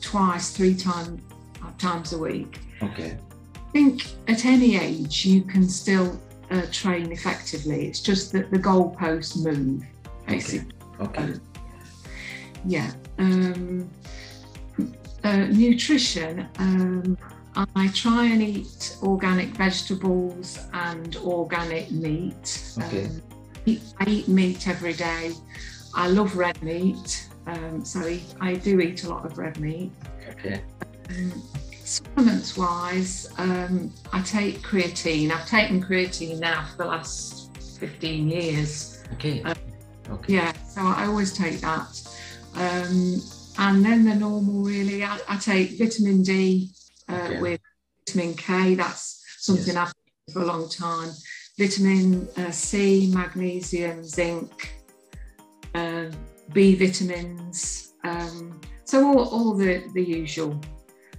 twice, 0.00 0.50
three 0.50 0.74
times 0.74 1.20
times 1.76 2.14
a 2.14 2.18
week. 2.18 2.60
Okay. 2.82 3.18
I 3.54 3.72
think 3.72 4.06
at 4.26 4.44
any 4.46 4.76
age 4.76 5.24
you 5.26 5.42
can 5.42 5.68
still 5.68 6.18
uh, 6.50 6.62
train 6.72 7.12
effectively. 7.12 7.86
It's 7.86 8.00
just 8.00 8.32
that 8.32 8.50
the 8.50 8.58
goalposts 8.58 9.36
move, 9.44 9.84
basically. 10.26 10.72
Okay. 10.98 11.34
Yeah. 12.64 12.90
Um, 13.18 13.88
uh, 15.22 15.46
nutrition. 15.50 16.48
Um, 16.58 17.18
I 17.76 17.88
try 17.88 18.24
and 18.26 18.42
eat 18.42 18.96
organic 19.02 19.48
vegetables 19.50 20.58
and 20.72 21.16
organic 21.16 21.90
meat. 21.90 22.72
Okay. 22.78 23.06
Um, 23.06 23.22
I 23.66 24.04
eat 24.06 24.28
meat 24.28 24.68
every 24.68 24.92
day. 24.92 25.32
I 25.94 26.08
love 26.08 26.36
red 26.36 26.62
meat, 26.62 27.28
um, 27.46 27.84
so 27.84 28.00
I, 28.40 28.54
do 28.54 28.80
eat 28.80 29.04
a 29.04 29.08
lot 29.08 29.26
of 29.26 29.38
red 29.38 29.58
meat. 29.58 29.90
Okay. 30.28 30.62
Um, 31.10 31.42
supplements 31.84 32.56
wise, 32.56 33.32
um, 33.38 33.92
I 34.12 34.22
take 34.22 34.60
creatine. 34.62 35.30
I've 35.32 35.46
taken 35.46 35.82
creatine 35.82 36.38
now 36.38 36.66
for 36.70 36.84
the 36.84 36.86
last 36.86 37.50
15 37.78 38.28
years. 38.28 39.02
Okay. 39.14 39.42
Uh, 39.42 39.54
Okay. 40.10 40.34
Yeah, 40.34 40.52
so 40.68 40.80
I 40.82 41.06
always 41.06 41.32
take 41.32 41.60
that. 41.60 41.86
Um, 42.54 43.22
and 43.58 43.84
then 43.84 44.04
the 44.04 44.14
normal, 44.14 44.64
really, 44.64 45.04
I, 45.04 45.20
I 45.28 45.36
take 45.36 45.78
vitamin 45.78 46.22
D 46.22 46.70
uh, 47.08 47.14
Okay. 47.26 47.40
with 47.40 47.60
vitamin 48.08 48.34
K. 48.34 48.74
That's 48.74 49.22
something 49.38 49.76
I've 49.76 49.92
taken 49.94 50.32
for 50.32 50.42
a 50.42 50.46
long 50.46 50.68
time. 50.68 51.10
Vitamin 51.60 52.26
uh, 52.38 52.50
C, 52.50 53.10
magnesium, 53.14 54.02
zinc, 54.02 54.72
uh, 55.74 56.06
B 56.54 56.74
vitamins. 56.74 57.92
Um, 58.02 58.58
so 58.84 59.06
all, 59.06 59.28
all 59.28 59.54
the, 59.54 59.84
the 59.92 60.02
usual. 60.02 60.58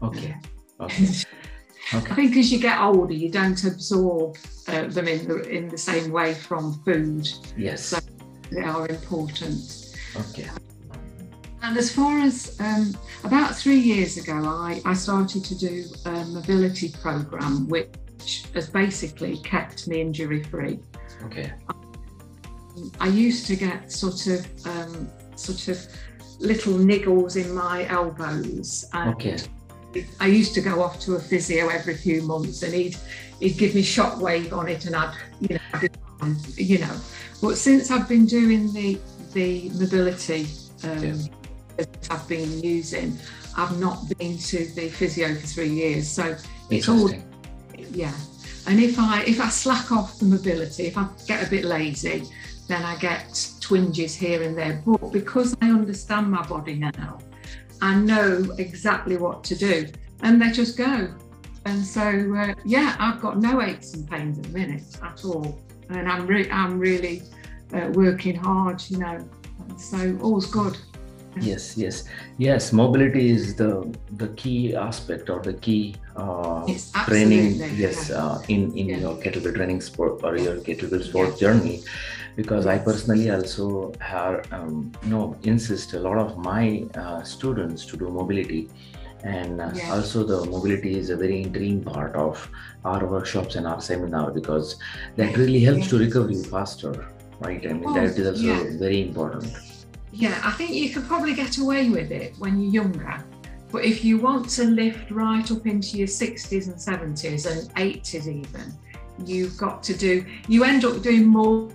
Okay. 0.02 0.36
Okay. 1.94 2.12
I 2.12 2.16
think 2.16 2.38
as 2.38 2.54
you 2.54 2.60
get 2.60 2.80
older, 2.80 3.14
you 3.14 3.30
don't 3.30 3.62
absorb 3.66 4.38
uh, 4.70 4.86
them 4.88 5.10
in 5.10 5.28
the 5.28 5.42
in 5.50 5.68
the 5.68 5.78
same 5.78 6.10
way 6.10 6.34
from 6.34 6.82
food. 6.86 7.28
Yes. 7.58 7.84
So- 7.84 8.00
They 8.50 8.62
are 8.62 8.88
important. 8.88 9.98
Okay. 10.16 10.48
And 11.64 11.78
as 11.78 11.92
far 11.94 12.20
as 12.20 12.56
um, 12.62 12.96
about 13.26 13.56
three 13.56 13.80
years 13.80 14.16
ago, 14.16 14.36
I, 14.46 14.82
I 14.86 14.94
started 14.94 15.44
to 15.44 15.56
do 15.58 15.84
a 16.06 16.24
mobility 16.26 16.90
program, 17.02 17.68
which 17.68 17.90
has 18.54 18.70
basically 18.70 19.38
kept 19.40 19.88
me 19.88 20.02
injury 20.02 20.44
free. 20.44 20.80
Okay. 21.26 21.52
I 23.00 23.08
used 23.08 23.46
to 23.48 23.56
get 23.56 23.92
sort 23.92 24.28
of 24.28 24.46
um, 24.66 25.10
sort 25.36 25.68
of 25.68 25.86
little 26.40 26.74
niggles 26.74 27.36
in 27.44 27.54
my 27.54 27.88
elbows, 27.88 28.86
and 28.94 29.12
Okay. 29.12 29.38
I 30.20 30.28
used 30.28 30.54
to 30.56 30.62
go 30.62 30.82
off 30.82 31.00
to 31.02 31.16
a 31.16 31.20
physio 31.20 31.68
every 31.68 31.96
few 31.96 32.22
months, 32.24 32.64
and 32.64 32.74
he'd 32.74 32.96
he'd 33.40 33.58
give 33.58 33.76
me 33.76 33.82
shockwave 33.84 34.54
on 34.54 34.68
it, 34.68 34.86
and 34.86 34.96
I'd 34.96 35.16
you 35.42 35.56
know 35.56 35.90
I'd 36.22 36.56
be 36.56 36.64
you 36.64 36.80
know. 36.80 36.96
But 37.42 37.58
since 37.58 37.92
I've 37.92 38.08
been 38.08 38.26
doing 38.26 38.72
the 38.74 39.00
the 39.34 39.70
mobility 39.72 40.48
um, 40.84 41.04
Yeah. 41.04 41.14
that 41.78 42.08
I've 42.10 42.28
been 42.28 42.62
using, 42.64 43.18
I've 43.58 43.80
not 43.80 43.98
been 44.18 44.38
to 44.38 44.66
the 44.74 44.90
physio 44.90 45.36
for 45.36 45.48
three 45.48 45.70
years, 45.70 46.10
so 46.10 46.36
it's 46.70 46.88
all. 46.88 47.12
Yeah. 47.92 48.14
And 48.68 48.80
if 48.80 49.00
I 49.00 49.24
if 49.24 49.40
I 49.42 49.50
slack 49.50 49.92
off 49.92 50.20
the 50.20 50.26
mobility, 50.26 50.86
if 50.86 50.98
I 50.98 51.08
get 51.28 51.46
a 51.46 51.50
bit 51.50 51.66
lazy, 51.66 52.24
then 52.68 52.84
I 52.84 52.96
get 52.98 53.50
twinges 53.60 54.16
here 54.16 54.44
and 54.44 54.58
there. 54.58 54.82
But 54.86 55.12
because 55.12 55.56
I 55.62 55.70
understand 55.70 56.30
my 56.30 56.46
body 56.46 56.76
now, 56.76 57.20
I 57.82 57.96
know 57.96 58.54
exactly 58.58 59.18
what 59.18 59.44
to 59.46 59.56
do, 59.56 59.88
and 60.22 60.42
they 60.42 60.52
just 60.52 60.78
go. 60.78 61.14
And 61.66 61.86
so 61.86 62.02
uh, 62.36 62.54
yeah, 62.66 62.96
I've 63.00 63.22
got 63.22 63.40
no 63.40 63.62
aches 63.62 63.94
and 63.94 64.10
pains 64.10 64.38
at 64.38 64.46
the 64.46 64.50
minute 64.52 64.84
at 65.04 65.26
all, 65.26 65.60
and 65.90 66.10
I'm 66.10 66.28
re- 66.28 66.52
I'm 66.52 66.80
really 66.80 67.24
uh, 67.74 67.90
working 67.94 68.36
hard, 68.36 68.84
you 68.90 69.00
know. 69.00 69.28
So 69.78 70.18
all's 70.22 70.46
good. 70.46 70.78
Yes, 71.40 71.78
yes, 71.78 72.04
yes. 72.38 72.74
Mobility 72.74 73.32
is 73.32 73.56
the 73.56 73.88
the 74.18 74.28
key 74.30 74.76
aspect 74.76 75.30
or 75.30 75.40
the 75.42 75.54
key 75.54 75.96
uh, 76.16 76.64
It's 76.68 76.92
training. 76.92 77.56
Yes, 77.78 78.10
yeah. 78.10 78.18
uh, 78.24 78.42
in 78.50 78.76
in 78.76 78.90
Yeah. 78.90 79.00
your 79.04 79.16
kettlebell 79.24 79.56
training 79.56 79.80
sport 79.82 80.20
or 80.24 80.36
your 80.38 80.58
kettlebell 80.66 81.04
sport 81.10 81.38
journey, 81.40 81.84
because 82.36 82.68
I 82.68 82.78
personally 82.80 83.30
also 83.32 83.94
have 84.00 84.52
um, 84.52 84.92
you 85.04 85.10
know 85.10 85.38
insist 85.44 85.94
a 85.94 86.00
lot 86.00 86.18
of 86.18 86.38
my 86.38 86.84
uh, 86.96 87.24
students 87.24 87.86
to 87.86 87.96
do 87.98 88.10
mobility, 88.20 88.62
and 89.24 89.62
uh, 89.62 89.72
Yeah. 89.74 89.94
also 89.96 90.26
the 90.34 90.40
mobility 90.56 90.98
is 91.00 91.10
a 91.12 91.18
very 91.24 91.42
intriguing 91.44 91.82
part 91.82 92.14
of 92.28 92.50
our 92.84 93.06
workshops 93.06 93.56
and 93.56 93.66
our 93.66 93.80
seminar 93.90 94.32
because 94.32 94.76
that 95.16 95.38
really 95.38 95.62
helps 95.70 95.88
to 95.96 95.98
recover 95.98 96.30
you 96.32 96.44
faster, 96.44 96.94
right? 97.40 97.66
I 97.66 97.74
mean 97.74 97.90
Oh, 97.90 97.94
that 97.94 98.20
is 98.20 98.28
also 98.34 98.54
yeah. 98.54 98.80
very 98.86 99.02
important. 99.10 99.48
Yeah, 100.12 100.40
I 100.44 100.52
think 100.52 100.72
you 100.72 100.90
could 100.90 101.08
probably 101.08 101.34
get 101.34 101.58
away 101.58 101.90
with 101.90 102.12
it 102.12 102.36
when 102.38 102.60
you're 102.60 102.84
younger. 102.84 103.24
But 103.72 103.86
if 103.86 104.04
you 104.04 104.20
want 104.20 104.50
to 104.52 104.66
lift 104.66 105.12
right 105.12 105.50
up 105.50 105.66
into 105.66 105.98
your 105.98 106.08
60s 106.08 106.68
and 106.68 106.76
70s 106.76 107.50
and 107.50 107.74
80s 107.76 108.28
even, 108.28 108.74
you've 109.26 109.58
got 109.58 109.82
to 109.84 109.96
do, 109.96 110.26
you 110.50 110.66
end 110.66 110.84
up 110.84 111.02
doing 111.02 111.26
more, 111.26 111.70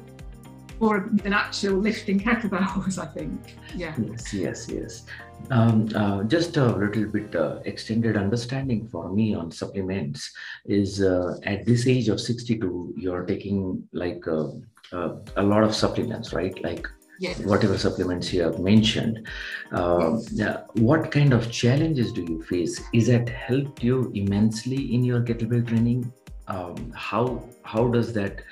more 0.79 1.09
than 1.11 1.33
actual 1.33 1.79
lifting 1.79 2.21
kettlebells, 2.21 2.99
I 3.03 3.07
think. 3.07 3.41
Yeah. 3.75 3.95
Yes, 3.99 4.35
yes, 4.35 4.69
yes. 4.69 5.05
Um, 5.51 5.89
uh, 5.95 6.25
just 6.25 6.57
a 6.57 6.67
little 6.67 7.07
bit 7.07 7.35
uh, 7.35 7.61
extended 7.65 8.17
understanding 8.17 8.89
for 8.89 9.11
me 9.13 9.35
on 9.35 9.51
supplements 9.51 10.33
is 10.67 11.01
uh, 11.03 11.39
at 11.45 11.65
this 11.65 11.87
age 11.87 12.09
of 12.09 12.21
62, 12.21 12.95
you're 12.97 13.25
taking 13.25 13.87
like 13.93 14.27
uh, 14.27 14.49
uh, 14.93 15.17
a 15.37 15.43
lot 15.43 15.63
of 15.63 15.75
supplements, 15.75 16.33
right? 16.33 16.61
Like 16.63 16.87
Yeah. 17.19 17.35
whatever 17.45 17.79
supplements 17.79 18.33
you 18.33 18.43
have 18.43 18.59
mentioned. 18.59 19.27
Um, 19.73 20.23
yeah, 20.33 20.65
what 20.75 21.11
kind 21.11 21.33
of 21.33 21.51
challenges 21.51 22.13
do 22.13 22.23
you 22.23 22.43
face? 22.43 22.81
Is 22.93 23.07
that 23.07 23.29
helped 23.29 23.83
you 23.83 24.13
immensely 24.15 24.95
in 24.95 25.03
your 25.03 25.21
kettlebell 25.21 25.67
training? 25.67 26.13
Um, 26.49 26.93
how 26.95 27.43
how 27.63 27.89
does 27.89 28.13
that 28.13 28.43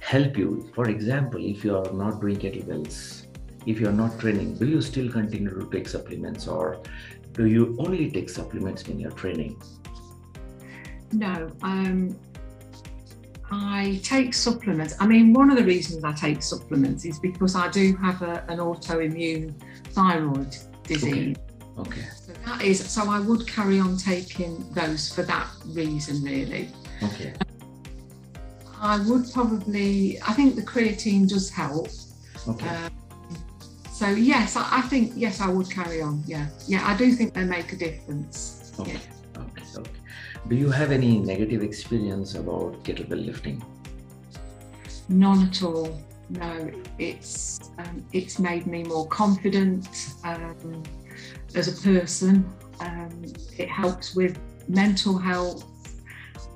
help 0.00 0.36
you? 0.36 0.70
For 0.74 0.88
example, 0.88 1.44
if 1.44 1.64
you 1.64 1.76
are 1.76 1.92
not 1.92 2.20
doing 2.20 2.36
kettlebells, 2.36 3.26
if 3.66 3.80
you 3.80 3.88
are 3.88 3.92
not 3.92 4.18
training, 4.18 4.56
do 4.56 4.66
you 4.66 4.80
still 4.80 5.10
continue 5.10 5.60
to 5.60 5.70
take 5.70 5.88
supplements, 5.88 6.48
or 6.48 6.82
do 7.32 7.46
you 7.46 7.76
only 7.78 8.10
take 8.10 8.28
supplements 8.30 8.88
when 8.88 8.98
you're 8.98 9.12
training? 9.12 9.60
No, 11.12 11.48
um, 11.62 12.18
I 13.56 14.00
take 14.02 14.34
supplements. 14.34 14.94
I 14.98 15.06
mean, 15.06 15.32
one 15.32 15.48
of 15.50 15.56
the 15.56 15.64
reasons 15.64 16.02
I 16.02 16.12
take 16.12 16.42
supplements 16.42 17.04
is 17.04 17.18
because 17.20 17.54
I 17.54 17.70
do 17.70 17.94
have 17.96 18.20
a, 18.22 18.44
an 18.48 18.58
autoimmune 18.58 19.54
thyroid 19.92 20.56
disease. 20.82 21.36
Okay, 21.78 22.04
So 22.26 22.32
that 22.46 22.62
is, 22.62 22.84
so 22.90 23.08
I 23.08 23.20
would 23.20 23.46
carry 23.46 23.78
on 23.80 23.96
taking 23.96 24.68
those 24.72 25.12
for 25.12 25.22
that 25.22 25.48
reason, 25.66 26.22
really. 26.22 26.68
okay, 27.02 27.32
I 28.80 28.98
would 29.08 29.24
probably, 29.32 30.20
I 30.22 30.32
think 30.32 30.56
the 30.56 30.62
creatine 30.62 31.28
does 31.28 31.48
help. 31.50 31.88
okay, 32.48 32.68
Um, 32.68 32.90
so 33.92 34.08
yes, 34.08 34.56
I, 34.56 34.78
I 34.78 34.80
think 34.82 35.12
yes, 35.16 35.40
I 35.40 35.48
would 35.48 35.70
carry 35.70 36.00
on. 36.02 36.22
Yeah, 36.26 36.46
yeah, 36.66 36.86
I 36.86 36.96
do 36.96 37.12
think 37.12 37.34
they 37.34 37.44
make 37.44 37.72
a 37.72 37.76
difference. 37.76 38.72
okay, 38.80 38.92
Yeah. 38.94 38.98
Do 40.48 40.56
you 40.56 40.70
have 40.70 40.92
any 40.92 41.18
negative 41.18 41.62
experience 41.62 42.34
about 42.34 42.82
kettlebell 42.84 43.24
lifting? 43.24 43.64
None 45.08 45.48
at 45.48 45.62
all. 45.62 46.00
No, 46.30 46.70
it's 46.98 47.70
um, 47.78 48.04
it's 48.12 48.38
made 48.38 48.66
me 48.66 48.82
more 48.82 49.06
confident 49.08 49.86
um, 50.24 50.82
as 51.54 51.68
a 51.68 51.82
person. 51.82 52.50
Um, 52.80 53.22
it 53.58 53.68
helps 53.68 54.14
with 54.14 54.38
mental 54.68 55.18
health, 55.18 55.64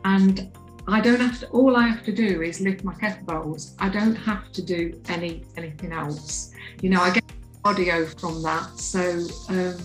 and 0.05 0.51
I 0.87 1.01
don't 1.01 1.21
have 1.21 1.41
to. 1.41 1.49
All 1.49 1.77
I 1.77 1.87
have 1.87 2.03
to 2.05 2.13
do 2.13 2.43
is 2.43 2.61
lift 2.61 2.83
my 2.83 2.95
kettlebells. 2.95 3.75
I 3.79 3.91
don't 3.91 4.17
have 4.17 4.51
to 4.53 4.63
do 4.63 4.99
any 5.09 5.45
anything 5.57 5.93
else. 5.93 6.53
You 6.81 6.91
know, 6.91 7.03
I 7.03 7.11
get 7.13 7.25
audio 7.65 8.07
from 8.07 8.43
that. 8.43 8.79
So 8.79 9.27
um, 9.51 9.77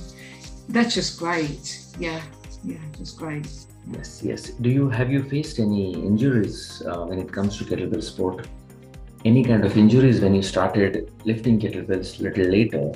that's 0.69 0.95
just 0.95 1.19
great. 1.19 1.79
Yeah, 1.99 2.21
yeah, 2.63 2.77
just 2.97 3.17
great. 3.17 3.47
Yes, 3.91 4.21
yes. 4.23 4.49
Do 4.51 4.69
you 4.69 4.89
have 4.89 5.11
you 5.11 5.23
faced 5.23 5.59
any 5.59 5.93
injuries 5.93 6.81
uh, 6.85 7.05
when 7.05 7.19
it 7.19 7.31
comes 7.31 7.57
to 7.57 7.65
kettlebell 7.65 8.03
sport? 8.03 8.47
Any 9.25 9.43
kind 9.43 9.63
of 9.63 9.77
injuries 9.77 10.19
when 10.19 10.35
you 10.35 10.41
started 10.41 11.11
lifting 11.25 11.59
kettlebells 11.59 12.19
a 12.19 12.23
little 12.23 12.45
later? 12.45 12.93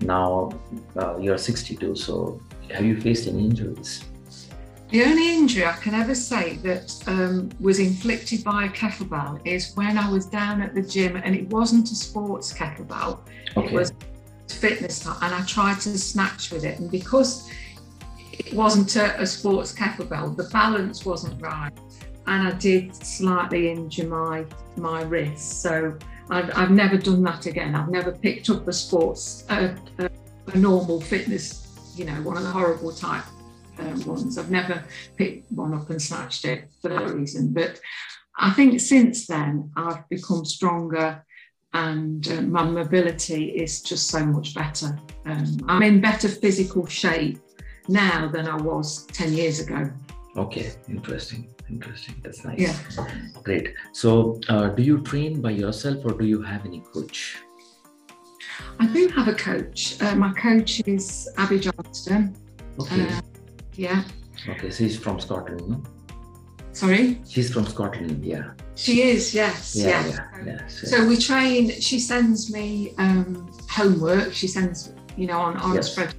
Now 0.00 0.50
uh, 0.96 1.18
you're 1.18 1.38
62, 1.38 1.96
so 1.96 2.40
have 2.70 2.84
you 2.84 3.00
faced 3.00 3.28
any 3.28 3.44
injuries? 3.44 4.04
The 4.90 5.04
only 5.04 5.34
injury 5.34 5.64
I 5.64 5.72
can 5.72 5.94
ever 5.94 6.14
say 6.14 6.56
that 6.56 6.92
um, 7.06 7.50
was 7.60 7.78
inflicted 7.78 8.42
by 8.42 8.64
a 8.64 8.68
kettlebell 8.68 9.40
is 9.46 9.72
when 9.76 9.96
I 9.96 10.10
was 10.10 10.26
down 10.26 10.60
at 10.62 10.74
the 10.74 10.82
gym, 10.82 11.16
and 11.16 11.34
it 11.34 11.48
wasn't 11.48 11.90
a 11.92 11.94
sports 11.94 12.52
kettlebell. 12.52 13.20
Okay. 13.56 13.68
It 13.68 13.72
was 13.72 13.92
fitness, 14.48 15.06
and 15.06 15.34
I 15.34 15.42
tried 15.46 15.80
to 15.82 15.96
snatch 15.96 16.50
with 16.50 16.64
it, 16.64 16.80
and 16.80 16.90
because 16.90 17.48
it 18.46 18.54
wasn't 18.54 18.96
a, 18.96 19.20
a 19.20 19.26
sports 19.26 19.72
kettlebell, 19.72 20.36
the 20.36 20.48
balance 20.52 21.04
wasn't 21.04 21.40
right, 21.42 21.72
and 22.26 22.48
I 22.48 22.52
did 22.52 22.94
slightly 22.94 23.70
injure 23.70 24.06
my 24.06 24.44
my 24.76 25.02
wrist. 25.02 25.62
So 25.62 25.96
I've, 26.30 26.50
I've 26.56 26.70
never 26.70 26.96
done 26.96 27.22
that 27.24 27.46
again. 27.46 27.74
I've 27.74 27.90
never 27.90 28.12
picked 28.12 28.50
up 28.50 28.66
a 28.66 28.72
sports, 28.72 29.44
a, 29.50 29.74
a, 29.98 30.10
a 30.46 30.58
normal 30.58 31.00
fitness, 31.00 31.94
you 31.96 32.04
know, 32.04 32.14
one 32.22 32.36
of 32.36 32.44
the 32.44 32.50
horrible 32.50 32.92
type 32.92 33.24
um, 33.78 34.04
ones. 34.04 34.38
I've 34.38 34.50
never 34.50 34.84
picked 35.16 35.50
one 35.52 35.74
up 35.74 35.90
and 35.90 36.00
snatched 36.00 36.44
it 36.44 36.68
for 36.80 36.88
that 36.88 37.10
reason. 37.10 37.52
But 37.52 37.80
I 38.38 38.52
think 38.52 38.80
since 38.80 39.26
then 39.26 39.70
I've 39.76 40.08
become 40.08 40.44
stronger 40.44 41.24
and 41.72 42.26
uh, 42.28 42.42
my 42.42 42.64
mobility 42.64 43.50
is 43.50 43.82
just 43.82 44.08
so 44.08 44.24
much 44.24 44.54
better. 44.54 44.98
Um, 45.26 45.58
I'm 45.68 45.82
in 45.82 46.00
better 46.00 46.28
physical 46.28 46.86
shape 46.86 47.38
now 47.88 48.28
than 48.28 48.46
I 48.48 48.56
was 48.56 49.06
10 49.06 49.32
years 49.32 49.60
ago. 49.60 49.90
Okay, 50.36 50.72
interesting, 50.88 51.52
interesting. 51.68 52.14
That's 52.22 52.44
nice. 52.44 52.58
Yeah. 52.58 53.06
Great. 53.42 53.74
So, 53.92 54.40
uh, 54.48 54.68
do 54.68 54.82
you 54.82 55.00
train 55.02 55.40
by 55.40 55.50
yourself 55.50 56.04
or 56.04 56.12
do 56.12 56.24
you 56.24 56.40
have 56.42 56.64
any 56.64 56.80
coach? 56.92 57.38
I 58.78 58.86
do 58.86 59.08
have 59.08 59.28
a 59.28 59.34
coach. 59.34 60.00
Uh, 60.00 60.14
my 60.14 60.32
coach 60.32 60.82
is 60.86 61.28
Abby 61.36 61.58
Johnston. 61.58 62.36
Okay. 62.78 63.02
Uh, 63.08 63.20
yeah. 63.74 64.04
okay. 64.48 64.70
So 64.70 64.84
she's 64.84 64.98
from 64.98 65.18
Scotland, 65.20 65.68
no? 65.68 65.82
Sorry? 66.72 67.20
She's 67.28 67.52
from 67.52 67.66
Scotland. 67.66 68.24
Yeah. 68.24 68.52
She 68.76 69.02
is, 69.02 69.34
yes. 69.34 69.74
Yeah. 69.76 70.06
yeah. 70.06 70.06
Yeah. 70.06 70.44
yeah. 70.46 70.66
So, 70.68 70.86
So 70.86 71.06
we 71.06 71.16
train, 71.16 71.70
she 71.80 71.98
sends 71.98 72.52
me 72.52 72.94
um, 72.98 73.50
homework, 73.68 74.32
she 74.32 74.46
sends, 74.46 74.92
you 75.16 75.26
know, 75.26 75.38
on, 75.40 75.56
on 75.58 75.74
Yes. 75.74 75.96
a 75.96 76.00
spreadsheet. 76.00 76.14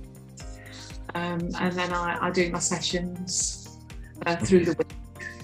Um, 1.15 1.49
and 1.59 1.73
then 1.73 1.93
I, 1.93 2.17
I 2.27 2.31
do 2.31 2.49
my 2.51 2.59
sessions 2.59 3.77
uh, 4.25 4.35
through 4.37 4.65
the 4.65 4.75
week. 4.77 4.93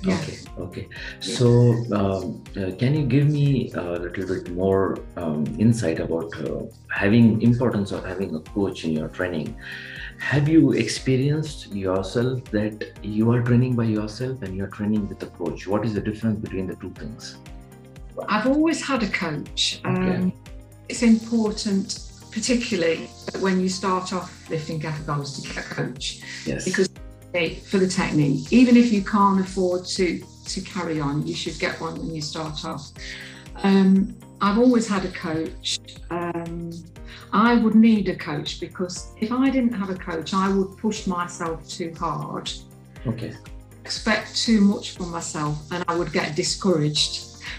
Yeah. 0.04 0.16
Okay. 0.16 0.38
Okay. 0.60 0.88
So, 1.20 1.48
um, 1.92 2.44
uh, 2.56 2.72
can 2.78 2.94
you 2.94 3.06
give 3.06 3.28
me 3.30 3.72
a 3.74 3.94
little 3.94 4.28
bit 4.28 4.52
more 4.52 4.98
um, 5.18 5.46
insight 5.60 6.00
about 6.00 6.32
uh, 6.40 6.64
having 6.92 7.42
importance 7.42 7.92
of 7.92 8.06
having 8.06 8.36
a 8.36 8.40
coach 8.40 8.86
in 8.86 8.92
your 8.92 9.08
training? 9.10 9.58
Have 10.20 10.48
you 10.48 10.72
experienced 10.74 11.72
yourself 11.74 12.44
that 12.46 12.92
you 13.04 13.32
are 13.32 13.42
training 13.42 13.76
by 13.76 13.86
yourself 13.86 14.42
and 14.44 14.56
you're 14.56 14.68
training 14.68 15.08
with 15.08 15.22
a 15.24 15.28
coach? 15.28 15.68
What 15.68 15.86
is 15.86 15.94
the 15.94 16.02
difference 16.02 16.40
between 16.40 16.68
the 16.68 16.76
two 16.76 16.92
things? 16.92 17.38
I've 18.30 18.48
always 18.48 18.82
had 18.86 19.04
a 19.04 19.10
coach. 19.10 19.82
Um, 19.84 19.98
Okay. 19.98 20.34
It's 20.90 21.04
important, 21.04 22.07
particularly 22.38 23.08
when 23.40 23.60
you 23.60 23.68
start 23.68 24.14
off 24.14 24.48
lifting 24.50 24.80
kettlebells, 24.80 25.42
to 25.42 25.48
get 25.48 25.58
a 25.66 25.70
coach 25.74 26.22
Yes. 26.46 26.66
because 26.66 26.88
for 27.70 27.78
the 27.78 27.88
technique. 27.88 28.52
Even 28.52 28.78
if 28.78 28.92
you 28.92 29.04
can't 29.04 29.40
afford 29.40 29.86
to 29.98 30.24
to 30.46 30.62
carry 30.62 31.00
on, 31.00 31.28
you 31.28 31.36
should 31.36 31.58
get 31.60 31.80
one 31.82 31.96
when 32.00 32.16
you 32.16 32.22
start 32.22 32.64
off. 32.66 32.92
Um, 33.64 34.16
I've 34.40 34.58
always 34.58 34.88
had 34.88 35.04
a 35.06 35.12
coach. 35.12 35.80
Um, 36.10 36.72
I 37.34 37.56
would 37.56 37.76
need 37.76 38.08
a 38.08 38.16
coach 38.16 38.60
because 38.60 39.12
if 39.20 39.32
I 39.32 39.50
didn't 39.50 39.74
have 39.74 39.90
a 39.90 39.96
coach, 39.96 40.34
I 40.34 40.48
would 40.50 40.78
push 40.78 41.06
myself 41.06 41.68
too 41.68 41.92
hard, 42.00 42.50
okay. 43.06 43.34
expect 43.84 44.36
too 44.46 44.62
much 44.62 44.92
from 44.96 45.12
myself, 45.12 45.56
and 45.72 45.84
I 45.88 45.96
would 45.98 46.14
get 46.14 46.36
discouraged. 46.36 47.12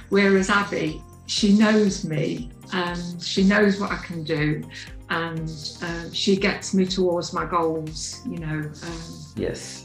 Whereas 0.08 0.48
Abby, 0.48 1.02
she 1.26 1.48
knows 1.58 2.04
me 2.04 2.50
and 2.72 3.22
she 3.22 3.44
knows 3.44 3.80
what 3.80 3.90
I 3.90 3.96
can 3.98 4.22
do, 4.24 4.62
and 5.10 5.50
uh, 5.82 6.04
she 6.12 6.36
gets 6.36 6.74
me 6.74 6.86
towards 6.86 7.32
my 7.32 7.44
goals. 7.44 8.20
You 8.26 8.38
know, 8.38 8.70
um, 8.82 9.02
Yes. 9.36 9.84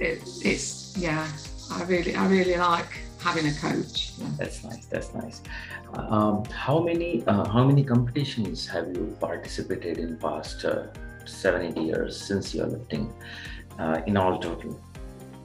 it, 0.00 0.22
it's 0.44 0.96
yeah. 0.96 1.26
I 1.72 1.82
really, 1.84 2.14
I 2.14 2.26
really 2.28 2.56
like 2.56 2.98
having 3.20 3.46
a 3.48 3.54
coach. 3.54 4.12
Yeah. 4.18 4.26
That's 4.38 4.62
nice. 4.62 4.86
That's 4.86 5.12
nice. 5.14 5.42
Um, 5.94 6.44
how 6.46 6.78
many 6.80 7.24
uh, 7.26 7.48
how 7.48 7.64
many 7.64 7.82
competitions 7.82 8.66
have 8.68 8.88
you 8.88 9.16
participated 9.20 9.98
in 9.98 10.16
past 10.18 10.64
uh, 10.64 10.86
seven 11.24 11.62
eight 11.62 11.76
years 11.76 12.20
since 12.20 12.54
you're 12.54 12.66
lifting 12.66 13.12
uh, 13.78 14.00
in 14.06 14.16
all 14.16 14.38
total? 14.38 14.78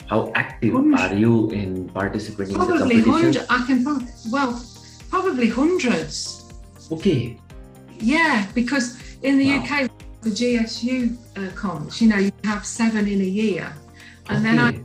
How 0.08 0.32
active 0.36 0.76
are 0.76 1.14
you 1.16 1.50
in 1.52 1.88
participating 1.90 2.54
in 2.56 2.60
the 2.60 2.66
Probably 2.66 3.02
competition? 3.02 3.46
hundred. 3.46 3.46
I 3.50 3.66
can 3.66 4.08
well, 4.32 4.64
probably 5.10 5.50
hundreds. 5.50 6.41
Okay. 6.92 7.40
Yeah, 8.00 8.48
because 8.54 8.98
in 9.22 9.38
the 9.38 9.48
Wow. 9.48 9.64
UK, 9.64 9.90
the 10.22 10.30
GSU 10.30 11.18
uh, 11.38 11.52
comps, 11.56 12.02
you 12.02 12.10
know, 12.10 12.18
you 12.18 12.32
have 12.44 12.66
seven 12.66 13.08
in 13.08 13.22
a 13.22 13.32
year, 13.42 13.74
and 14.30 14.46
then 14.46 14.60
I 14.60 14.84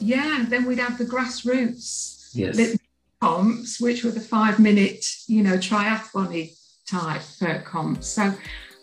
yeah, 0.00 0.44
then 0.48 0.64
we'd 0.64 0.78
have 0.78 0.96
the 0.98 1.04
grassroots 1.04 2.30
yes. 2.32 2.76
comps, 3.20 3.80
which 3.80 4.04
were 4.04 4.10
the 4.10 4.20
five 4.20 4.58
minute, 4.58 5.04
you 5.26 5.42
know, 5.42 5.56
triathlon 5.58 6.50
type 6.88 7.22
uh, 7.42 7.58
comps. 7.64 8.06
So, 8.06 8.32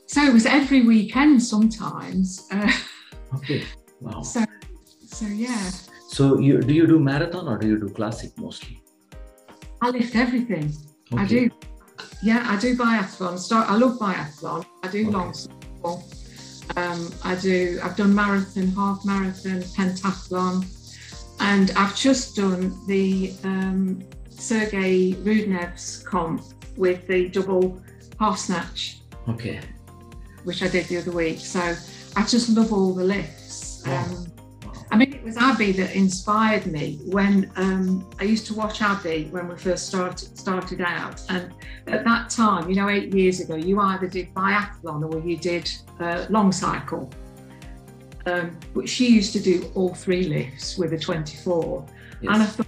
so 0.08 0.24
it 0.24 0.34
was 0.34 0.46
every 0.46 0.82
weekend 0.82 1.42
sometimes. 1.42 2.48
Uh, 2.52 2.72
Okay. 3.36 3.64
Wow. 4.02 4.22
so, 4.22 4.46
so 5.08 5.26
yeah, 5.26 5.70
So 6.10 6.40
you 6.40 6.62
do 6.62 6.74
you 6.74 6.88
do 6.88 7.00
marathon 7.00 7.48
or 7.48 7.58
do 7.58 7.68
you 7.68 7.80
do 7.80 7.90
classic 7.90 8.38
mostly? 8.38 8.82
I 9.82 9.90
lift 9.90 10.16
everything. 10.16 10.72
I 11.18 11.26
do. 11.26 11.50
Yeah, 12.22 12.44
I 12.48 12.58
do 12.60 12.76
biathlon. 12.78 13.38
Start. 13.38 13.70
I 13.70 13.76
love 13.76 14.00
biathlon. 14.00 14.66
I 14.84 14.88
do 14.88 15.02
Okay. 15.08 15.10
long 15.12 15.34
cycle. 15.34 16.04
Um, 16.78 17.14
I 17.24 17.36
do. 17.36 17.80
I've 17.84 17.96
done 17.96 18.14
marathon, 18.14 18.68
half 18.70 19.06
marathon, 19.06 19.62
pentathlon, 19.62 20.66
and 21.40 21.72
I've 21.76 21.96
just 21.96 22.36
done 22.36 22.76
the 22.88 23.34
um, 23.44 24.04
Sergei 24.30 25.14
Rudnev's 25.24 26.04
comp 26.08 26.42
with 26.78 27.08
the 27.08 27.30
double 27.30 27.80
half 28.20 28.40
snatch, 28.40 29.00
Okay. 29.30 29.62
which 30.44 30.64
I 30.64 30.68
did 30.68 30.86
the 30.88 30.98
other 30.98 31.12
week. 31.12 31.40
So 31.40 31.76
I 32.16 32.24
just 32.26 32.50
love 32.50 32.74
all 32.74 32.94
the 32.94 33.04
lifts. 33.04 33.86
Um. 33.88 34.28
I 34.96 34.98
mean, 34.98 35.14
it 35.14 35.24
was 35.26 35.36
Abby 35.36 35.74
that 35.74 35.94
inspired 35.94 36.68
me 36.68 37.02
when 37.04 37.52
um, 37.58 38.10
I 38.18 38.24
used 38.24 38.48
to 38.48 38.54
watch 38.54 38.82
Abby 38.82 39.28
when 39.30 39.50
we 39.50 39.58
first 39.58 39.88
started 39.88 40.38
started 40.38 40.80
out, 40.80 41.22
and 41.28 41.54
at 41.88 42.06
that 42.06 42.30
time, 42.30 42.70
you 42.70 42.78
know, 42.78 42.88
eight 42.88 43.14
years 43.14 43.42
ago, 43.42 43.56
you 43.56 43.78
either 43.82 44.08
did 44.08 44.34
biathlon 44.34 45.14
or 45.14 45.20
you 45.20 45.36
did 45.36 45.70
uh, 46.00 46.28
long 46.30 46.54
cycle. 46.54 47.12
Um, 48.26 48.58
but 48.74 48.88
she 48.88 49.10
used 49.10 49.34
to 49.34 49.42
do 49.42 49.70
all 49.76 49.94
three 49.94 50.30
lifts 50.30 50.78
with 50.78 50.94
a 50.94 50.98
24, 50.98 51.86
and 52.22 52.30
I 52.30 52.46
thought, 52.46 52.68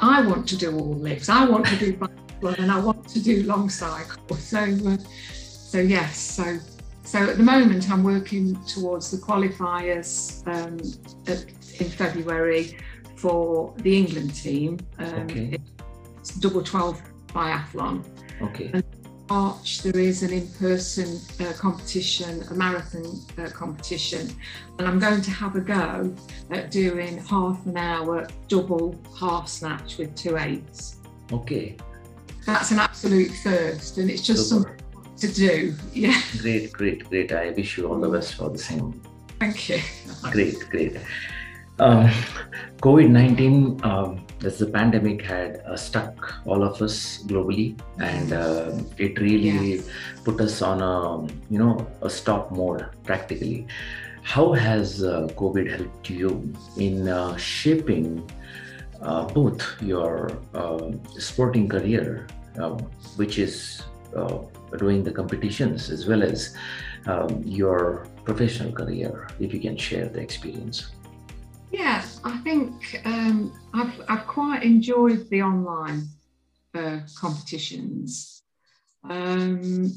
I 0.00 0.26
want 0.26 0.48
to 0.48 0.56
do 0.56 0.76
all 0.76 0.94
lifts. 0.94 1.28
I 1.28 1.48
want 1.48 1.64
to 1.66 1.76
do 1.76 1.92
biathlon 1.92 2.58
and 2.58 2.72
I 2.72 2.80
want 2.80 3.06
to 3.06 3.22
do 3.22 3.44
long 3.44 3.70
cycle. 3.70 4.36
So, 4.36 4.58
uh, 4.58 4.96
so 5.28 5.78
yes, 5.78 6.18
so 6.18 6.58
so 7.04 7.18
at 7.28 7.36
the 7.36 7.42
moment, 7.42 7.90
I'm 7.90 8.02
working 8.04 8.62
towards 8.64 9.10
the 9.10 9.18
qualifiers 9.18 10.46
um, 10.46 10.78
at, 11.26 11.44
in 11.80 11.88
February 11.90 12.78
for 13.16 13.74
the 13.78 13.96
England 13.96 14.34
team. 14.34 14.78
Um, 14.98 15.14
Okay. 15.22 15.58
It's 16.20 16.36
double 16.36 16.62
12 16.62 17.02
biathlon. 17.28 18.04
Okay. 18.40 18.72
March, 19.28 19.82
there 19.82 19.98
is 19.98 20.22
an 20.22 20.32
in 20.32 20.46
person 20.52 21.18
uh, 21.40 21.52
competition, 21.54 22.44
a 22.50 22.54
marathon 22.54 23.18
uh, 23.38 23.48
competition, 23.50 24.30
and 24.78 24.86
I'm 24.86 24.98
going 24.98 25.22
to 25.22 25.30
have 25.30 25.56
a 25.56 25.60
go 25.60 26.14
at 26.50 26.70
doing 26.70 27.18
half 27.18 27.64
an 27.66 27.76
hour 27.76 28.28
double 28.48 28.94
half 29.18 29.48
snatch 29.48 29.98
with 29.98 30.14
two 30.14 30.36
eights. 30.36 30.96
Okay. 31.32 31.76
That's 32.44 32.72
an 32.72 32.78
absolute 32.78 33.32
first, 33.42 33.98
and 33.98 34.10
it's 34.10 34.22
just 34.22 34.48
something 34.48 34.76
to 35.22 35.28
do. 35.32 35.74
Yeah, 35.94 36.18
Great, 36.42 36.72
great, 36.72 37.00
great. 37.08 37.32
I 37.32 37.50
wish 37.50 37.78
you 37.78 37.86
all 37.88 38.00
the 38.00 38.08
best 38.08 38.34
for 38.34 38.50
the 38.50 38.58
same. 38.58 39.00
thank 39.40 39.68
you. 39.68 39.78
Great, 40.34 40.58
great. 40.70 40.96
Um, 41.78 42.10
COVID 42.82 43.08
19 43.10 43.80
um, 43.82 44.26
as 44.44 44.58
the 44.58 44.66
pandemic 44.66 45.22
had 45.22 45.62
uh, 45.66 45.76
stuck 45.76 46.14
all 46.46 46.62
of 46.62 46.82
us 46.82 47.22
globally, 47.30 47.78
and 47.98 48.32
uh, 48.32 48.72
it 48.98 49.18
really 49.18 49.76
Yes. 49.78 49.88
put 50.24 50.40
us 50.40 50.60
on 50.62 50.82
a 50.82 50.94
you 51.50 51.58
know 51.58 51.86
a 52.02 52.10
stop 52.10 52.50
mode 52.52 52.84
practically. 53.04 53.66
How 54.22 54.52
has 54.52 55.02
uh, 55.02 55.26
COVID 55.42 55.66
helped 55.76 56.10
you 56.10 56.30
in 56.76 57.08
uh, 57.08 57.36
shaping 57.36 58.22
uh, 59.00 59.24
both 59.38 59.62
your 59.82 60.30
uh, 60.54 60.92
sporting 61.18 61.68
career, 61.68 62.26
which 63.16 63.38
is 63.38 63.82
uh, 64.16 64.38
doing 64.78 65.02
the 65.02 65.12
competitions, 65.12 65.90
as 65.90 66.06
well 66.06 66.22
as 66.22 66.56
um, 67.06 67.42
your 67.44 68.06
professional 68.24 68.72
career? 68.72 69.28
If 69.40 69.52
you 69.54 69.60
can 69.60 69.76
share 69.76 70.08
the 70.08 70.20
experience. 70.20 70.92
Yeah, 71.70 72.04
I 72.22 72.36
think 72.38 73.00
um, 73.04 73.52
I've, 73.72 74.00
I've 74.08 74.26
quite 74.26 74.62
enjoyed 74.62 75.28
the 75.30 75.42
online 75.42 76.06
uh, 76.74 76.98
competitions. 77.16 78.42
Um, 79.08 79.90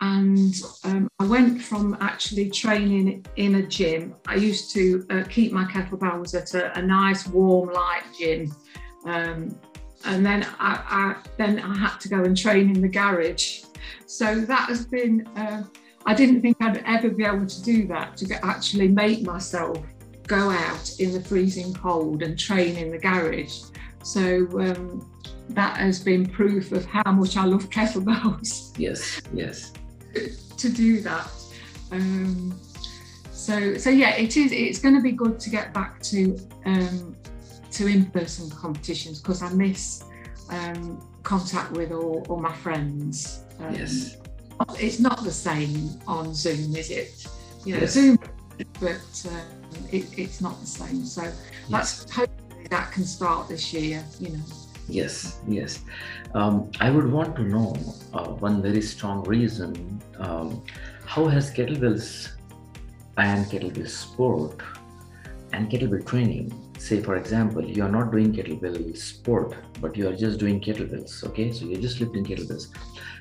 and 0.00 0.54
um, 0.84 1.08
I 1.18 1.24
went 1.26 1.60
from 1.60 1.96
actually 2.00 2.48
training 2.48 3.26
in 3.36 3.56
a 3.56 3.66
gym. 3.66 4.14
I 4.26 4.36
used 4.36 4.72
to 4.72 5.04
uh, 5.10 5.24
keep 5.28 5.52
my 5.52 5.64
kettlebells 5.64 6.34
at 6.34 6.54
a, 6.54 6.78
a 6.78 6.82
nice, 6.82 7.26
warm, 7.26 7.72
light 7.72 8.04
gym. 8.18 8.54
Um, 9.04 9.58
and 10.06 10.24
then 10.24 10.46
I, 10.58 10.82
I 10.88 11.28
then 11.36 11.58
I 11.58 11.76
had 11.76 11.98
to 11.98 12.08
go 12.08 12.24
and 12.24 12.36
train 12.36 12.74
in 12.74 12.80
the 12.80 12.88
garage. 12.88 13.64
So 14.06 14.40
that 14.42 14.68
has 14.68 14.86
been. 14.86 15.26
Uh, 15.36 15.64
I 16.06 16.14
didn't 16.14 16.40
think 16.40 16.56
I'd 16.60 16.82
ever 16.86 17.10
be 17.10 17.24
able 17.24 17.46
to 17.46 17.62
do 17.62 17.86
that 17.88 18.16
to 18.16 18.24
get, 18.24 18.42
actually 18.42 18.88
make 18.88 19.22
myself 19.22 19.78
go 20.26 20.50
out 20.50 20.98
in 20.98 21.12
the 21.12 21.20
freezing 21.20 21.74
cold 21.74 22.22
and 22.22 22.38
train 22.38 22.76
in 22.76 22.90
the 22.90 22.98
garage. 22.98 23.62
So 24.02 24.46
um, 24.58 25.10
that 25.50 25.76
has 25.76 26.00
been 26.00 26.26
proof 26.26 26.72
of 26.72 26.86
how 26.86 27.12
much 27.12 27.36
I 27.36 27.44
love 27.44 27.68
kettlebells 27.68 28.72
Yes, 28.78 29.20
yes, 29.34 29.72
to 30.56 30.68
do 30.70 31.00
that. 31.00 31.30
Um, 31.92 32.58
so 33.32 33.76
so 33.76 33.90
yeah, 33.90 34.14
it 34.16 34.36
is. 34.36 34.52
It's 34.52 34.78
going 34.78 34.94
to 34.94 35.02
be 35.02 35.12
good 35.12 35.40
to 35.40 35.50
get 35.50 35.74
back 35.74 36.00
to 36.04 36.38
um, 36.64 37.16
to 37.72 37.86
in-person 37.86 38.50
competitions 38.50 39.20
because 39.20 39.42
I 39.42 39.52
miss 39.52 40.04
um, 40.50 41.00
contact 41.22 41.72
with 41.72 41.92
all, 41.92 42.24
all 42.28 42.40
my 42.40 42.52
friends. 42.52 43.44
Um, 43.60 43.74
yes, 43.74 44.16
it's 44.78 45.00
not 45.00 45.24
the 45.24 45.32
same 45.32 46.00
on 46.06 46.34
Zoom, 46.34 46.76
is 46.76 46.90
it? 46.90 47.26
You 47.64 47.74
know, 47.74 47.80
Yes. 47.80 47.92
Zoom, 47.92 48.18
but 48.80 49.26
um, 49.28 49.84
it, 49.90 50.18
it's 50.18 50.40
not 50.40 50.60
the 50.60 50.66
same. 50.66 51.04
So 51.04 51.22
yes. 51.22 51.34
that's 51.68 52.10
hopefully 52.10 52.66
that 52.70 52.92
can 52.92 53.04
start 53.04 53.48
this 53.48 53.72
year. 53.72 54.04
You 54.18 54.30
know. 54.30 54.42
Yes, 54.88 55.40
yes. 55.46 55.84
Um, 56.34 56.70
I 56.80 56.90
would 56.90 57.10
want 57.10 57.36
to 57.36 57.42
know 57.42 57.76
uh, 58.12 58.28
one 58.28 58.60
very 58.60 58.82
strong 58.82 59.22
reason. 59.24 60.00
Um, 60.18 60.62
how 61.06 61.26
has 61.26 61.52
kettlebells 61.52 62.32
and 63.16 63.46
kettlebell 63.46 63.88
sport 63.88 64.60
and 65.52 65.70
kettlebell 65.70 66.04
training, 66.06 66.52
say 66.80 67.00
for 67.00 67.16
example, 67.16 67.64
you 67.64 67.82
are 67.84 67.90
not 67.90 68.10
doing 68.10 68.32
kettlebell 68.32 68.96
sport, 68.96 69.54
but 69.80 69.96
you 69.96 70.08
are 70.08 70.16
just 70.16 70.40
doing 70.40 70.60
kettlebells, 70.60 71.24
okay? 71.28 71.52
So 71.52 71.66
you're 71.66 71.80
just 71.80 72.00
lifting 72.00 72.24
kettlebells. 72.24 72.68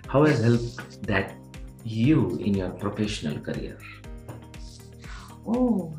How 0.07 0.23
has 0.23 0.41
helped 0.41 1.03
that 1.03 1.33
you 1.83 2.37
in 2.37 2.53
your 2.53 2.69
professional 2.69 3.39
career? 3.39 3.77
Oh, 5.45 5.93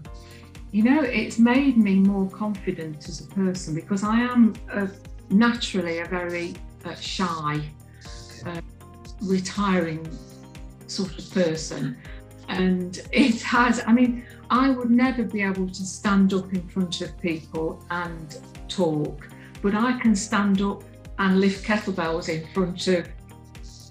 you 0.72 0.82
know, 0.84 1.02
it's 1.02 1.38
made 1.38 1.76
me 1.76 1.96
more 1.96 2.28
confident 2.30 3.08
as 3.08 3.20
a 3.20 3.28
person 3.28 3.74
because 3.74 4.04
I 4.04 4.20
am 4.20 4.54
a, 4.72 4.88
naturally 5.28 5.98
a 5.98 6.06
very 6.06 6.54
uh, 6.84 6.94
shy, 6.94 7.60
uh, 8.46 8.60
retiring 9.22 10.08
sort 10.86 11.18
of 11.18 11.30
person. 11.32 11.98
And 12.50 13.00
it 13.12 13.40
has, 13.42 13.82
I 13.86 13.92
mean, 13.92 14.24
I 14.50 14.70
would 14.70 14.90
never 14.90 15.22
be 15.22 15.42
able 15.42 15.68
to 15.68 15.84
stand 15.84 16.34
up 16.34 16.52
in 16.52 16.66
front 16.68 17.00
of 17.00 17.16
people 17.20 17.84
and 17.90 18.36
talk, 18.68 19.28
but 19.62 19.74
I 19.74 19.98
can 20.00 20.16
stand 20.16 20.60
up 20.60 20.82
and 21.18 21.40
lift 21.40 21.64
kettlebells 21.64 22.28
in 22.28 22.46
front 22.52 22.88
of, 22.88 23.08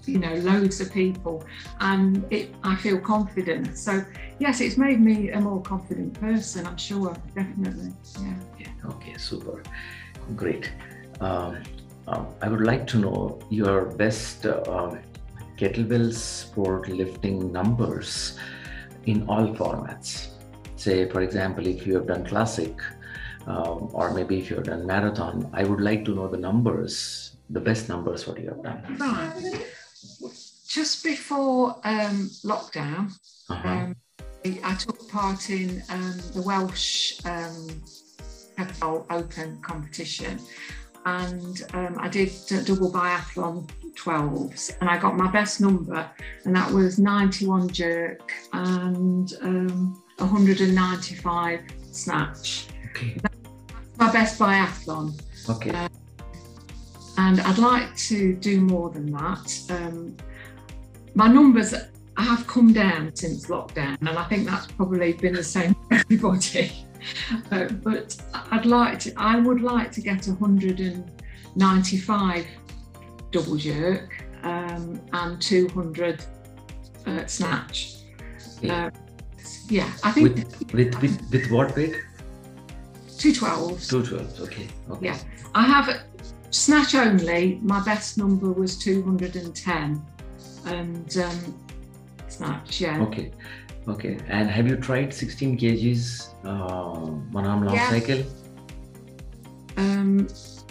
you 0.04 0.18
know, 0.18 0.34
loads 0.34 0.80
of 0.80 0.92
people 0.92 1.44
and 1.80 2.24
it, 2.30 2.54
I 2.62 2.76
feel 2.76 2.98
confident. 2.98 3.78
So 3.78 4.04
yes, 4.38 4.60
it's 4.60 4.76
made 4.76 5.00
me 5.00 5.30
a 5.30 5.40
more 5.40 5.62
confident 5.62 6.20
person. 6.20 6.66
I'm 6.66 6.76
sure, 6.76 7.16
definitely. 7.34 7.92
Yeah. 8.20 8.34
Yeah, 8.58 8.90
okay, 8.90 9.16
super. 9.16 9.62
Great. 10.36 10.70
Um, 11.20 11.62
um, 12.08 12.26
I 12.42 12.48
would 12.48 12.62
like 12.62 12.86
to 12.88 12.98
know 12.98 13.38
your 13.50 13.86
best 13.86 14.44
uh, 14.44 14.62
um, 14.68 14.98
kettlebell 15.60 16.12
sport 16.12 16.88
lifting 16.88 17.52
numbers 17.52 18.38
in 19.04 19.28
all 19.28 19.48
formats. 19.54 20.28
Say, 20.76 21.08
for 21.10 21.20
example, 21.20 21.66
if 21.66 21.86
you 21.86 21.94
have 21.96 22.06
done 22.06 22.24
classic, 22.24 22.74
um, 23.46 23.90
or 23.92 24.14
maybe 24.14 24.38
if 24.38 24.48
you 24.48 24.56
have 24.56 24.64
done 24.64 24.86
marathon, 24.86 25.50
I 25.52 25.64
would 25.64 25.80
like 25.82 26.04
to 26.06 26.14
know 26.14 26.28
the 26.28 26.38
numbers, 26.38 27.36
the 27.50 27.60
best 27.60 27.88
numbers 27.88 28.26
what 28.26 28.40
you 28.40 28.48
have 28.48 28.62
done. 28.62 28.96
Right. 28.98 29.66
Just 30.66 31.04
before 31.04 31.76
um, 31.84 32.30
lockdown, 32.52 33.12
Uh-huh. 33.50 33.68
um, 33.68 33.96
I 34.70 34.74
took 34.74 34.98
part 35.10 35.50
in 35.50 35.82
um, 35.90 36.16
the 36.34 36.42
Welsh 36.42 37.20
um, 37.26 37.82
Kettlebell 38.56 39.04
Open 39.10 39.60
competition, 39.60 40.38
and 41.06 41.62
um, 41.74 41.96
I 41.98 42.08
did 42.08 42.32
double 42.64 42.90
biathlon 42.90 43.68
12s, 43.94 44.76
and 44.80 44.88
I 44.88 44.98
got 44.98 45.16
my 45.16 45.30
best 45.30 45.60
number, 45.60 46.08
and 46.44 46.54
that 46.54 46.70
was 46.70 46.98
91 46.98 47.68
jerk 47.68 48.32
and 48.52 49.32
um, 49.42 50.02
195 50.18 51.60
snatch. 51.92 52.66
Okay. 52.90 53.16
My 53.98 54.12
best 54.12 54.38
biathlon. 54.38 55.20
Okay. 55.48 55.70
and 57.18 57.40
I'd 57.40 57.58
like 57.58 57.96
to 57.96 58.34
do 58.36 58.60
more 58.60 58.90
than 58.90 59.10
that. 59.12 59.60
Um, 59.70 60.16
my 61.14 61.26
numbers 61.26 61.74
have 62.16 62.46
come 62.46 62.72
down 62.72 63.14
since 63.14 63.46
lockdown, 63.46 63.98
and 64.00 64.10
I 64.10 64.24
think 64.24 64.48
that's 64.48 64.66
probably 64.66 65.12
been 65.14 65.34
the 65.34 65.44
same 65.44 65.74
for 65.74 65.94
everybody. 65.94 66.86
Uh, 67.50 67.68
but 67.82 68.16
I'd 68.52 68.66
like 68.66 68.98
to, 69.00 69.12
I 69.16 69.38
would 69.38 69.60
like 69.60 69.90
to 69.92 70.00
get 70.00 70.26
195 70.26 72.46
double 73.30 73.56
jerk 73.56 74.24
um, 74.42 75.00
and 75.12 75.40
200 75.40 76.24
uh, 77.06 77.26
snatch. 77.26 77.96
Yeah. 78.60 78.86
Uh, 78.86 78.90
yeah, 79.68 79.90
I 80.02 80.10
think 80.12 80.34
With, 80.34 80.72
with 80.72 81.00
with 81.00 81.30
with 81.30 81.50
what 81.50 81.76
weight? 81.76 81.94
two 83.18 83.32
12s. 83.32 83.88
Two 83.88 84.02
twelves. 84.04 84.40
Okay. 84.40 84.66
Okay. 84.90 85.06
Yeah. 85.06 85.18
I 85.54 85.62
have 85.64 86.02
snatch 86.50 86.94
only. 86.94 87.58
My 87.62 87.80
best 87.84 88.18
number 88.18 88.50
was 88.50 88.76
210, 88.78 90.02
and 90.66 91.16
um, 91.18 91.54
snatch, 92.28 92.80
yeah. 92.80 93.00
Okay. 93.02 93.30
Okay. 93.88 94.18
And 94.28 94.48
have 94.48 94.68
you 94.68 94.76
tried 94.76 95.12
16 95.12 95.58
kgs 95.58 96.34
uh, 96.44 97.10
one 97.32 97.46
arm 97.46 97.64
long 97.64 97.74
Yeah. 97.74 97.90
cycle? 97.90 98.22
Um, 99.76 100.28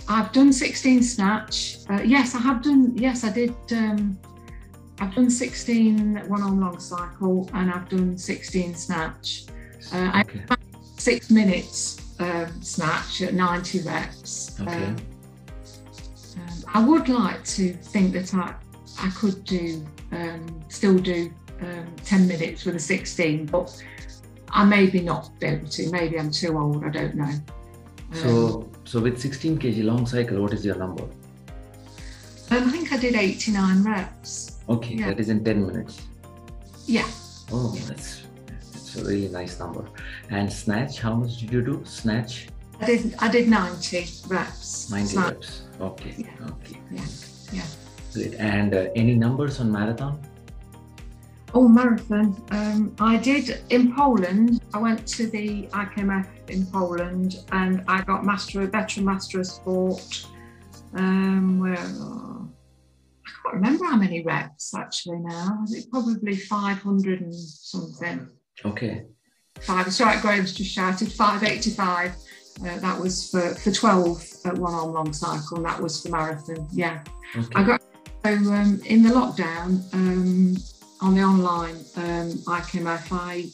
I've 0.07 0.31
done 0.31 0.53
16 0.53 1.03
snatch. 1.03 1.77
Uh, 1.89 2.01
yes, 2.03 2.35
I 2.35 2.39
have 2.39 2.61
done. 2.61 2.95
Yes, 2.95 3.23
I 3.23 3.31
did. 3.31 3.53
Um, 3.71 4.17
I've 4.99 5.15
done 5.15 5.29
16 5.29 6.27
one 6.27 6.41
arm 6.41 6.59
long 6.59 6.79
cycle, 6.79 7.49
and 7.53 7.71
I've 7.71 7.87
done 7.89 8.17
16 8.17 8.75
snatch. 8.75 9.45
Uh, 9.93 10.11
I 10.13 10.23
six 10.97 11.31
minutes 11.31 12.15
um, 12.19 12.61
snatch 12.61 13.21
at 13.21 13.33
90 13.33 13.81
reps. 13.81 14.59
Okay. 14.61 14.83
Um, 14.83 14.97
um, 16.35 16.63
I 16.73 16.85
would 16.85 17.07
like 17.07 17.43
to 17.45 17.73
think 17.73 18.13
that 18.13 18.33
I, 18.33 18.53
I 18.99 19.09
could 19.11 19.43
do, 19.45 19.85
um, 20.11 20.61
still 20.67 20.97
do 20.97 21.31
um, 21.61 21.95
10 22.05 22.27
minutes 22.27 22.65
with 22.65 22.75
a 22.75 22.79
16, 22.79 23.45
but 23.47 23.83
I 24.49 24.63
maybe 24.65 25.01
not 25.01 25.37
be 25.39 25.47
able 25.47 25.67
to. 25.69 25.91
Maybe 25.91 26.19
I'm 26.19 26.31
too 26.31 26.57
old, 26.57 26.83
I 26.85 26.89
don't 26.89 27.15
know. 27.15 27.23
Um, 27.25 27.43
So, 28.13 28.69
so 28.85 28.99
with 29.01 29.19
16 29.19 29.57
kg 29.59 29.83
long 29.83 30.05
cycle, 30.05 30.41
what 30.41 30.53
is 30.53 30.65
your 30.65 30.75
number? 30.75 31.03
um, 32.51 32.63
I 32.67 32.71
think 32.71 32.91
I 32.91 32.97
did 32.97 33.15
89 33.15 33.83
reps. 33.83 34.57
Okay, 34.67 34.95
Yeah. 34.95 35.07
that 35.09 35.19
is 35.19 35.29
in 35.29 35.43
10 35.43 35.65
minutes. 35.67 36.01
Yeah, 36.87 37.07
Oh, 37.51 37.75
that's 37.87 38.21
that's 38.73 38.95
a 38.97 39.03
really 39.05 39.27
nice 39.27 39.59
number. 39.59 39.85
And 40.29 40.51
snatch, 40.51 40.99
how 40.99 41.13
much 41.15 41.37
did 41.39 41.51
you 41.53 41.61
do? 41.63 41.81
Snatch, 41.85 42.47
I 42.81 42.85
did. 42.85 43.15
I 43.19 43.27
did 43.27 43.47
90 43.49 44.07
reps. 44.27 44.89
90 44.89 45.07
snatch. 45.13 45.33
reps. 45.33 45.61
Okay, 45.81 46.15
Yeah. 46.17 46.47
okay. 46.53 46.77
Yeah, 46.91 47.05
yeah. 47.51 47.65
Great. 48.13 48.33
And 48.39 48.73
uh, 48.73 48.87
any 48.95 49.13
numbers 49.15 49.59
on 49.59 49.71
marathon? 49.71 50.19
Oh, 51.53 51.67
marathon. 51.67 52.35
Um, 52.51 52.95
I 52.99 53.17
did 53.17 53.61
in 53.69 53.95
Poland. 53.95 54.61
I 54.73 54.77
went 54.77 55.07
to 55.07 55.27
the 55.27 55.67
IKMF 55.67 56.49
in 56.49 56.65
Poland 56.67 57.37
and 57.51 57.83
I 57.87 58.01
got 58.01 58.23
master, 58.23 58.65
veteran 58.67 59.05
master 59.05 59.39
of 59.39 59.47
sport. 59.47 60.25
Um, 60.93 61.59
where 61.59 61.77
oh, 61.77 62.49
I 63.25 63.29
can't 63.29 63.55
remember 63.55 63.85
how 63.85 63.97
many 63.97 64.23
reps 64.23 64.75
actually 64.75 65.19
now. 65.19 65.57
Was 65.61 65.73
it 65.73 65.89
probably 65.91 66.35
500 66.35 67.21
and 67.21 67.33
something? 67.33 68.29
Okay. 68.65 69.05
Five. 69.61 69.91
Sorry, 69.93 70.19
Graham's 70.21 70.53
just 70.53 70.71
shouted 70.71 71.11
585. 71.11 72.11
Uh, 72.11 72.77
that 72.79 72.99
was 72.99 73.29
for, 73.29 73.55
for 73.55 73.71
12 73.71 74.23
at 74.45 74.57
one 74.57 74.73
arm 74.73 74.93
long 74.93 75.13
cycle, 75.13 75.57
and 75.57 75.65
that 75.65 75.81
was 75.81 76.01
for 76.01 76.09
marathon. 76.09 76.67
Yeah. 76.71 77.03
Okay. 77.35 77.47
I 77.55 77.63
got 77.63 77.81
so 78.25 78.31
um, 78.31 78.81
in 78.85 79.01
the 79.03 79.09
lockdown 79.11 79.93
um, 79.93 80.57
on 81.01 81.15
the 81.15 81.21
online 81.21 81.75
um, 81.95 82.31
IKMF, 82.59 83.07
I, 83.11 83.49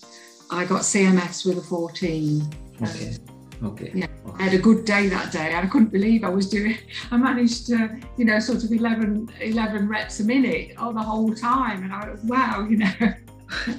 I 0.51 0.65
got 0.65 0.81
CMS 0.81 1.45
with 1.45 1.58
a 1.58 1.62
14. 1.62 2.41
okay. 2.81 3.17
Okay. 3.63 3.91
Yeah. 3.95 4.08
I 4.38 4.43
had 4.43 4.53
a 4.53 4.58
good 4.58 4.84
day 4.86 5.08
that 5.08 5.31
day. 5.31 5.53
and 5.53 5.65
I 5.65 5.69
couldn't 5.69 5.91
believe 5.91 6.23
I 6.23 6.29
was 6.29 6.49
doing. 6.49 6.77
I 7.12 7.17
managed 7.17 7.67
to, 7.67 7.99
you 8.17 8.25
know, 8.25 8.38
sort 8.39 8.63
of 8.63 8.71
11, 8.71 9.31
11 9.39 9.88
reps 9.88 10.19
a 10.19 10.25
minute 10.25 10.73
all 10.77 10.93
the 10.93 11.01
whole 11.01 11.34
time, 11.34 11.84
and 11.84 11.93
I 11.93 12.10
was 12.10 12.21
wow, 12.23 12.67
you 12.69 12.77
know. 12.77 12.93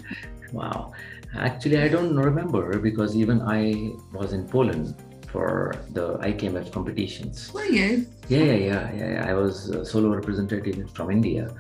Wow. 0.53 0.93
Actually, 1.37 1.79
I 1.79 1.89
don't 1.89 2.17
remember 2.17 2.79
because 2.79 3.17
even 3.17 3.43
I 3.43 3.93
was 4.13 4.33
in 4.33 4.49
Poland 4.49 4.95
for 5.29 5.75
the 5.91 6.17
IKMF 6.19 6.73
competitions. 6.73 7.53
Were 7.53 7.65
you? 7.65 8.07
Yeah, 8.29 8.45
yeah, 8.45 8.93
yeah, 8.95 9.11
yeah. 9.15 9.27
I 9.29 9.35
was 9.35 9.69
a 9.69 9.85
solo 9.85 10.09
representative 10.15 10.91
from 10.95 11.11
India, 11.11 11.55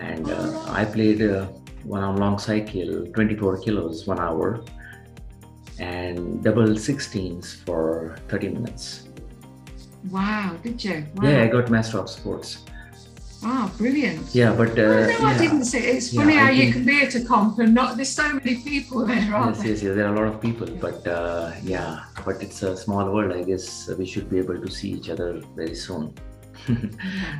and 0.00 0.28
uh, 0.30 0.64
I 0.68 0.84
played 0.84 1.22
uh, 1.22 1.46
one 1.84 2.02
on 2.02 2.16
long 2.16 2.38
cycle, 2.38 3.06
24 3.14 3.58
kilos, 3.62 4.06
one 4.06 4.18
hour, 4.18 4.64
and 5.78 6.42
double 6.42 6.68
16s 6.68 7.64
for 7.64 8.16
30 8.28 8.48
minutes. 8.48 9.08
Wow, 10.10 10.56
did 10.62 10.82
you? 10.82 11.04
Wow. 11.16 11.28
Yeah, 11.28 11.42
I 11.42 11.46
got 11.48 11.70
Master 11.70 11.98
of 11.98 12.08
Sports. 12.08 12.64
Wow, 13.42 13.70
brilliant. 13.78 14.34
Yeah, 14.34 14.52
but 14.54 14.70
uh, 14.72 14.82
no, 14.82 15.08
yeah. 15.08 15.16
I 15.26 15.38
didn't 15.38 15.64
see 15.64 15.78
it. 15.78 15.96
It's 15.96 16.12
Yeah, 16.12 16.20
funny 16.22 16.36
I 16.36 16.44
how 16.44 16.50
you 16.50 16.72
can 16.72 16.84
be 16.84 17.02
at 17.02 17.14
a 17.14 17.24
comp 17.24 17.58
and 17.58 17.74
not. 17.74 17.96
There's 17.96 18.10
so 18.10 18.34
many 18.34 18.56
people 18.56 19.06
there, 19.06 19.34
aren't 19.34 19.56
Yes, 19.56 19.62
there? 19.62 19.68
yes, 19.72 19.82
yes. 19.82 19.94
There 19.96 20.06
are 20.06 20.14
a 20.14 20.18
lot 20.18 20.26
of 20.34 20.40
people, 20.42 20.66
but 20.66 21.06
uh, 21.06 21.52
yeah, 21.62 22.00
but 22.24 22.42
it's 22.42 22.62
a 22.62 22.76
small 22.76 23.10
world. 23.10 23.32
I 23.32 23.42
guess 23.42 23.88
we 23.98 24.04
should 24.04 24.28
be 24.28 24.38
able 24.38 24.60
to 24.60 24.70
see 24.70 24.90
each 24.92 25.08
other 25.08 25.40
very 25.56 25.74
soon. 25.74 26.12
Yeah, 26.68 26.76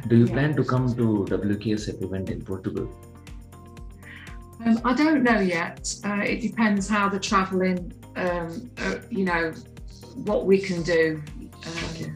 Do 0.09 0.17
you 0.17 0.27
yeah. 0.27 0.33
plan 0.33 0.57
to 0.57 0.65
come 0.65 0.87
to 0.97 1.27
WKSF 1.29 2.03
event 2.03 2.31
in 2.31 2.43
Portugal? 2.43 2.89
Um, 4.65 4.81
I 4.85 4.93
don't 4.95 5.23
know 5.23 5.41
yet. 5.41 5.95
Uh, 6.05 6.23
it 6.25 6.41
depends 6.41 6.89
how 6.89 7.09
the 7.09 7.19
travelling, 7.19 7.93
um, 8.17 8.71
uh, 8.79 8.97
you 9.11 9.25
know, 9.25 9.53
what 10.25 10.47
we 10.47 10.59
can 10.61 10.83
do. 10.83 11.23
Um, 11.67 11.73
Okay. 11.91 12.13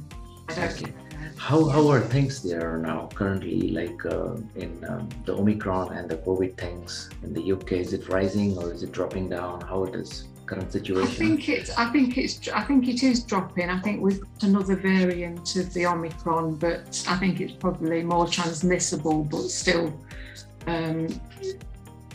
I 0.48 0.54
don't 0.54 0.82
Okay. 0.82 0.92
How 1.36 1.68
how 1.68 1.88
are 1.88 2.00
things 2.00 2.42
there 2.42 2.78
now 2.78 3.08
currently? 3.14 3.70
Like 3.70 4.04
uh, 4.06 4.36
in 4.56 4.82
um, 4.88 5.08
the 5.26 5.32
Omicron 5.34 5.92
and 5.96 6.08
the 6.08 6.16
COVID 6.18 6.56
things 6.56 7.10
in 7.22 7.32
the 7.34 7.52
UK, 7.52 7.72
is 7.72 7.92
it 7.92 8.08
rising 8.08 8.56
or 8.58 8.72
is 8.72 8.82
it 8.82 8.92
dropping 8.92 9.28
down? 9.28 9.60
How 9.60 9.84
it 9.84 9.94
is 9.94 10.24
current 10.46 10.66
I 10.68 10.70
situation? 10.70 11.06
think 11.14 11.48
it's. 11.48 11.70
I 11.76 11.90
think 11.90 12.18
it's. 12.18 12.48
I 12.48 12.62
think 12.62 12.88
it 12.88 13.02
is 13.02 13.22
dropping. 13.24 13.70
I 13.70 13.80
think 13.80 14.00
we've 14.02 14.20
got 14.20 14.42
another 14.44 14.76
variant 14.76 15.56
of 15.56 15.72
the 15.74 15.86
Omicron, 15.86 16.56
but 16.56 17.04
I 17.08 17.16
think 17.16 17.40
it's 17.40 17.52
probably 17.54 18.02
more 18.02 18.26
transmissible, 18.28 19.24
but 19.24 19.42
still 19.50 19.98
um, 20.66 21.08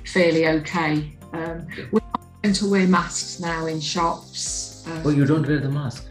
fairly 0.05 0.47
okay. 0.47 1.15
Um, 1.33 1.67
we're 1.91 1.99
not 2.01 2.21
going 2.43 2.55
to 2.55 2.69
wear 2.69 2.87
masks 2.87 3.39
now 3.39 3.65
in 3.67 3.79
shops. 3.79 4.83
Um, 4.87 5.01
Oh, 5.05 5.09
you 5.09 5.25
don't 5.25 5.47
wear 5.47 5.59
the 5.59 5.69
mask. 5.69 6.05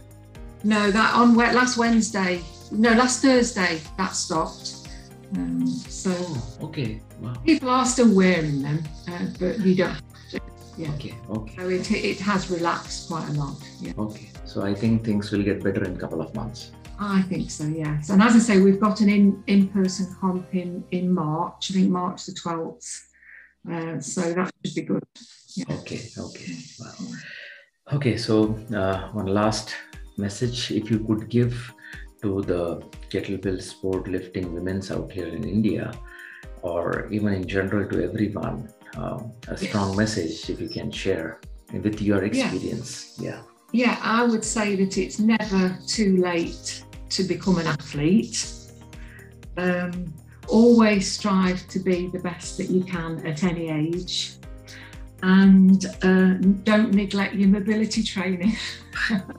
No, 0.65 0.91
that 0.91 1.15
on 1.15 1.35
last 1.37 1.77
Wednesday. 1.77 2.41
No, 2.71 2.93
last 2.93 3.23
Thursday 3.23 3.81
that 3.97 4.15
stopped. 4.15 4.75
Um, 5.37 5.67
so 5.67 6.13
Oh, 6.17 6.67
okay. 6.67 7.01
Wow. 7.21 7.35
people 7.45 7.69
are 7.71 7.85
still 7.87 8.15
wearing 8.15 8.63
them, 8.63 8.85
uh, 9.09 9.27
but 9.41 9.59
you 9.61 9.75
don't. 9.75 9.97
Yeah. 10.79 10.95
Okay. 10.95 11.15
Okay. 11.29 11.57
So 11.57 11.69
it, 11.69 11.91
it 11.91 12.21
has 12.21 12.51
relaxed 12.51 13.09
quite 13.09 13.29
a 13.29 13.33
lot. 13.33 13.57
Yeah. 13.81 13.93
Okay. 13.99 14.29
So 14.45 14.63
I 14.63 14.75
think 14.75 15.05
things 15.05 15.33
will 15.33 15.43
get 15.43 15.63
better 15.63 15.85
in 15.85 15.97
a 15.97 15.99
couple 15.99 16.21
of 16.21 16.33
months. 16.35 16.71
I 17.01 17.23
think 17.23 17.51
so, 17.51 17.65
yes. 17.65 18.11
And 18.11 18.23
as 18.23 18.35
I 18.35 18.39
say, 18.39 18.61
we've 18.61 18.81
got 18.81 19.01
an 19.01 19.09
in 19.09 19.43
in 19.47 19.69
person 19.69 20.07
comp 20.21 20.55
in 20.55 20.85
in 20.91 21.13
March. 21.13 21.71
I 21.71 21.75
think 21.75 21.91
March 21.91 22.27
the 22.27 22.33
twelfth. 22.33 22.91
Uh, 23.71 24.01
so 24.01 24.21
that 24.35 24.53
should 24.65 24.75
be 24.75 24.83
good. 24.83 25.05
Yeah. 25.57 25.65
Okay. 25.79 26.01
Okay. 26.17 26.55
Wow. 26.81 26.95
Okay. 27.97 28.17
So 28.17 28.35
uh, 28.75 29.11
one 29.13 29.27
last 29.27 29.75
message, 30.17 30.71
if 30.71 30.91
you 30.91 30.99
could 31.01 31.29
give 31.29 31.73
to 32.23 32.43
the 32.43 32.63
kettlebell 33.11 33.61
sport 33.63 34.09
lifting 34.09 34.53
women's 34.55 34.91
out 34.91 35.11
here 35.13 35.29
in 35.29 35.45
India, 35.45 35.93
or 36.63 37.09
even 37.11 37.33
in 37.33 37.47
general 37.47 37.89
to 37.91 38.03
everyone, 38.03 38.69
um, 38.97 39.33
a 39.49 39.57
strong 39.57 39.97
message 39.97 40.49
if 40.51 40.61
you 40.61 40.69
can 40.69 40.91
share 40.91 41.41
with 41.73 42.01
your 42.01 42.25
experience. 42.25 43.17
Yeah. 43.19 43.43
Yeah, 43.73 43.99
I 44.03 44.25
would 44.25 44.45
say 44.45 44.77
that 44.77 44.97
it's 44.97 45.19
never 45.19 45.77
too 45.87 46.17
late 46.17 46.85
to 47.11 47.23
become 47.23 47.59
an 47.59 47.67
athlete. 47.67 48.51
Um, 49.57 50.13
always 50.47 51.11
strive 51.11 51.67
to 51.69 51.79
be 51.79 52.09
the 52.09 52.21
best 52.21 52.57
that 52.59 52.71
you 52.71 52.83
can 52.83 53.25
at 53.27 53.45
any 53.45 53.69
age. 53.69 54.37
And 55.23 55.85
uh, 56.03 56.35
don't 56.63 56.95
neglect 56.95 57.35
your 57.35 57.49
mobility 57.49 58.03
training. 58.03 58.57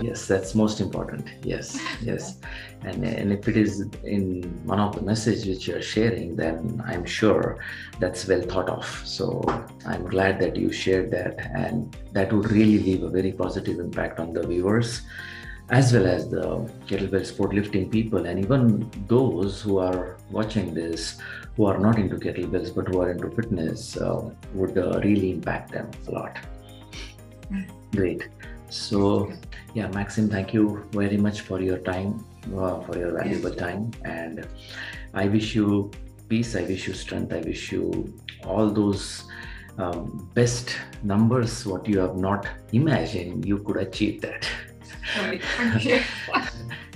Yes, 0.00 0.26
that's 0.26 0.54
most 0.54 0.80
important. 0.80 1.28
Yes, 1.42 1.80
yes. 2.00 2.38
And, 2.82 3.04
and 3.04 3.32
if 3.32 3.48
it 3.48 3.56
is 3.56 3.80
in 4.04 4.42
one 4.64 4.78
of 4.78 4.94
the 4.94 5.02
messages 5.02 5.46
which 5.46 5.66
you're 5.66 5.82
sharing, 5.82 6.36
then 6.36 6.80
I'm 6.86 7.04
sure 7.04 7.58
that's 7.98 8.26
well 8.28 8.42
thought 8.42 8.68
of. 8.68 8.86
So 9.04 9.42
I'm 9.84 10.06
glad 10.06 10.38
that 10.40 10.54
you 10.54 10.70
shared 10.70 11.10
that, 11.10 11.50
and 11.56 11.96
that 12.12 12.32
would 12.32 12.50
really 12.52 12.78
leave 12.78 13.02
a 13.02 13.10
very 13.10 13.32
positive 13.32 13.80
impact 13.80 14.20
on 14.20 14.32
the 14.32 14.46
viewers, 14.46 15.02
as 15.70 15.92
well 15.92 16.06
as 16.06 16.30
the 16.30 16.44
kettlebell 16.86 17.26
sport 17.26 17.54
lifting 17.54 17.90
people, 17.90 18.26
and 18.26 18.38
even 18.38 18.90
those 19.06 19.60
who 19.60 19.78
are 19.78 20.16
watching 20.30 20.72
this 20.74 21.18
who 21.56 21.66
are 21.66 21.78
not 21.78 21.98
into 21.98 22.16
kettlebells 22.16 22.74
but 22.74 22.88
who 22.88 23.00
are 23.00 23.10
into 23.10 23.30
fitness 23.30 23.96
uh, 23.96 24.30
would 24.54 24.78
uh, 24.78 25.00
really 25.04 25.32
impact 25.32 25.72
them 25.72 25.90
a 26.06 26.10
lot. 26.10 26.38
Great. 27.94 28.28
So, 28.70 29.32
yeah, 29.74 29.88
Maxim, 29.88 30.28
thank 30.28 30.52
you 30.52 30.86
very 30.92 31.16
much 31.16 31.40
for 31.40 31.60
your 31.60 31.78
time, 31.78 32.24
uh, 32.56 32.80
for 32.80 32.98
your 32.98 33.12
valuable 33.12 33.54
time. 33.54 33.90
And 34.04 34.46
I 35.14 35.26
wish 35.28 35.54
you 35.54 35.90
peace, 36.28 36.54
I 36.54 36.62
wish 36.62 36.86
you 36.86 36.94
strength, 36.94 37.32
I 37.32 37.40
wish 37.40 37.72
you 37.72 38.14
all 38.44 38.70
those 38.70 39.24
um, 39.78 40.30
best 40.34 40.76
numbers, 41.02 41.64
what 41.66 41.88
you 41.88 41.98
have 42.00 42.16
not 42.16 42.46
imagined, 42.72 43.46
you 43.46 43.58
could 43.58 43.78
achieve 43.78 44.20
that. 44.22 44.46
Great, 45.20 45.42
thank 45.56 45.84
you. 45.84 46.00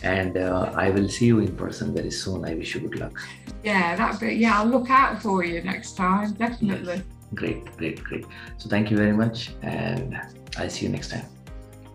and 0.02 0.36
uh, 0.36 0.72
I 0.74 0.90
will 0.90 1.08
see 1.08 1.26
you 1.26 1.40
in 1.40 1.56
person 1.56 1.94
very 1.94 2.10
soon. 2.10 2.44
I 2.44 2.54
wish 2.54 2.74
you 2.74 2.80
good 2.80 2.98
luck. 2.98 3.20
Yeah, 3.62 3.96
that 3.96 4.18
bit. 4.20 4.36
Yeah, 4.36 4.58
I'll 4.58 4.66
look 4.66 4.90
out 4.90 5.22
for 5.22 5.44
you 5.44 5.62
next 5.62 5.96
time. 5.96 6.32
Definitely. 6.32 7.02
Great, 7.34 7.64
great, 7.76 8.02
great. 8.02 8.26
So, 8.58 8.68
thank 8.68 8.90
you 8.90 8.96
very 8.96 9.12
much, 9.12 9.52
and 9.62 10.20
I'll 10.58 10.68
see 10.68 10.86
you 10.86 10.92
next 10.92 11.10
time. 11.10 11.24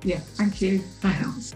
Yeah. 0.03 0.19
Thank 0.19 0.61
you. 0.61 0.79
Thanks. 0.79 1.53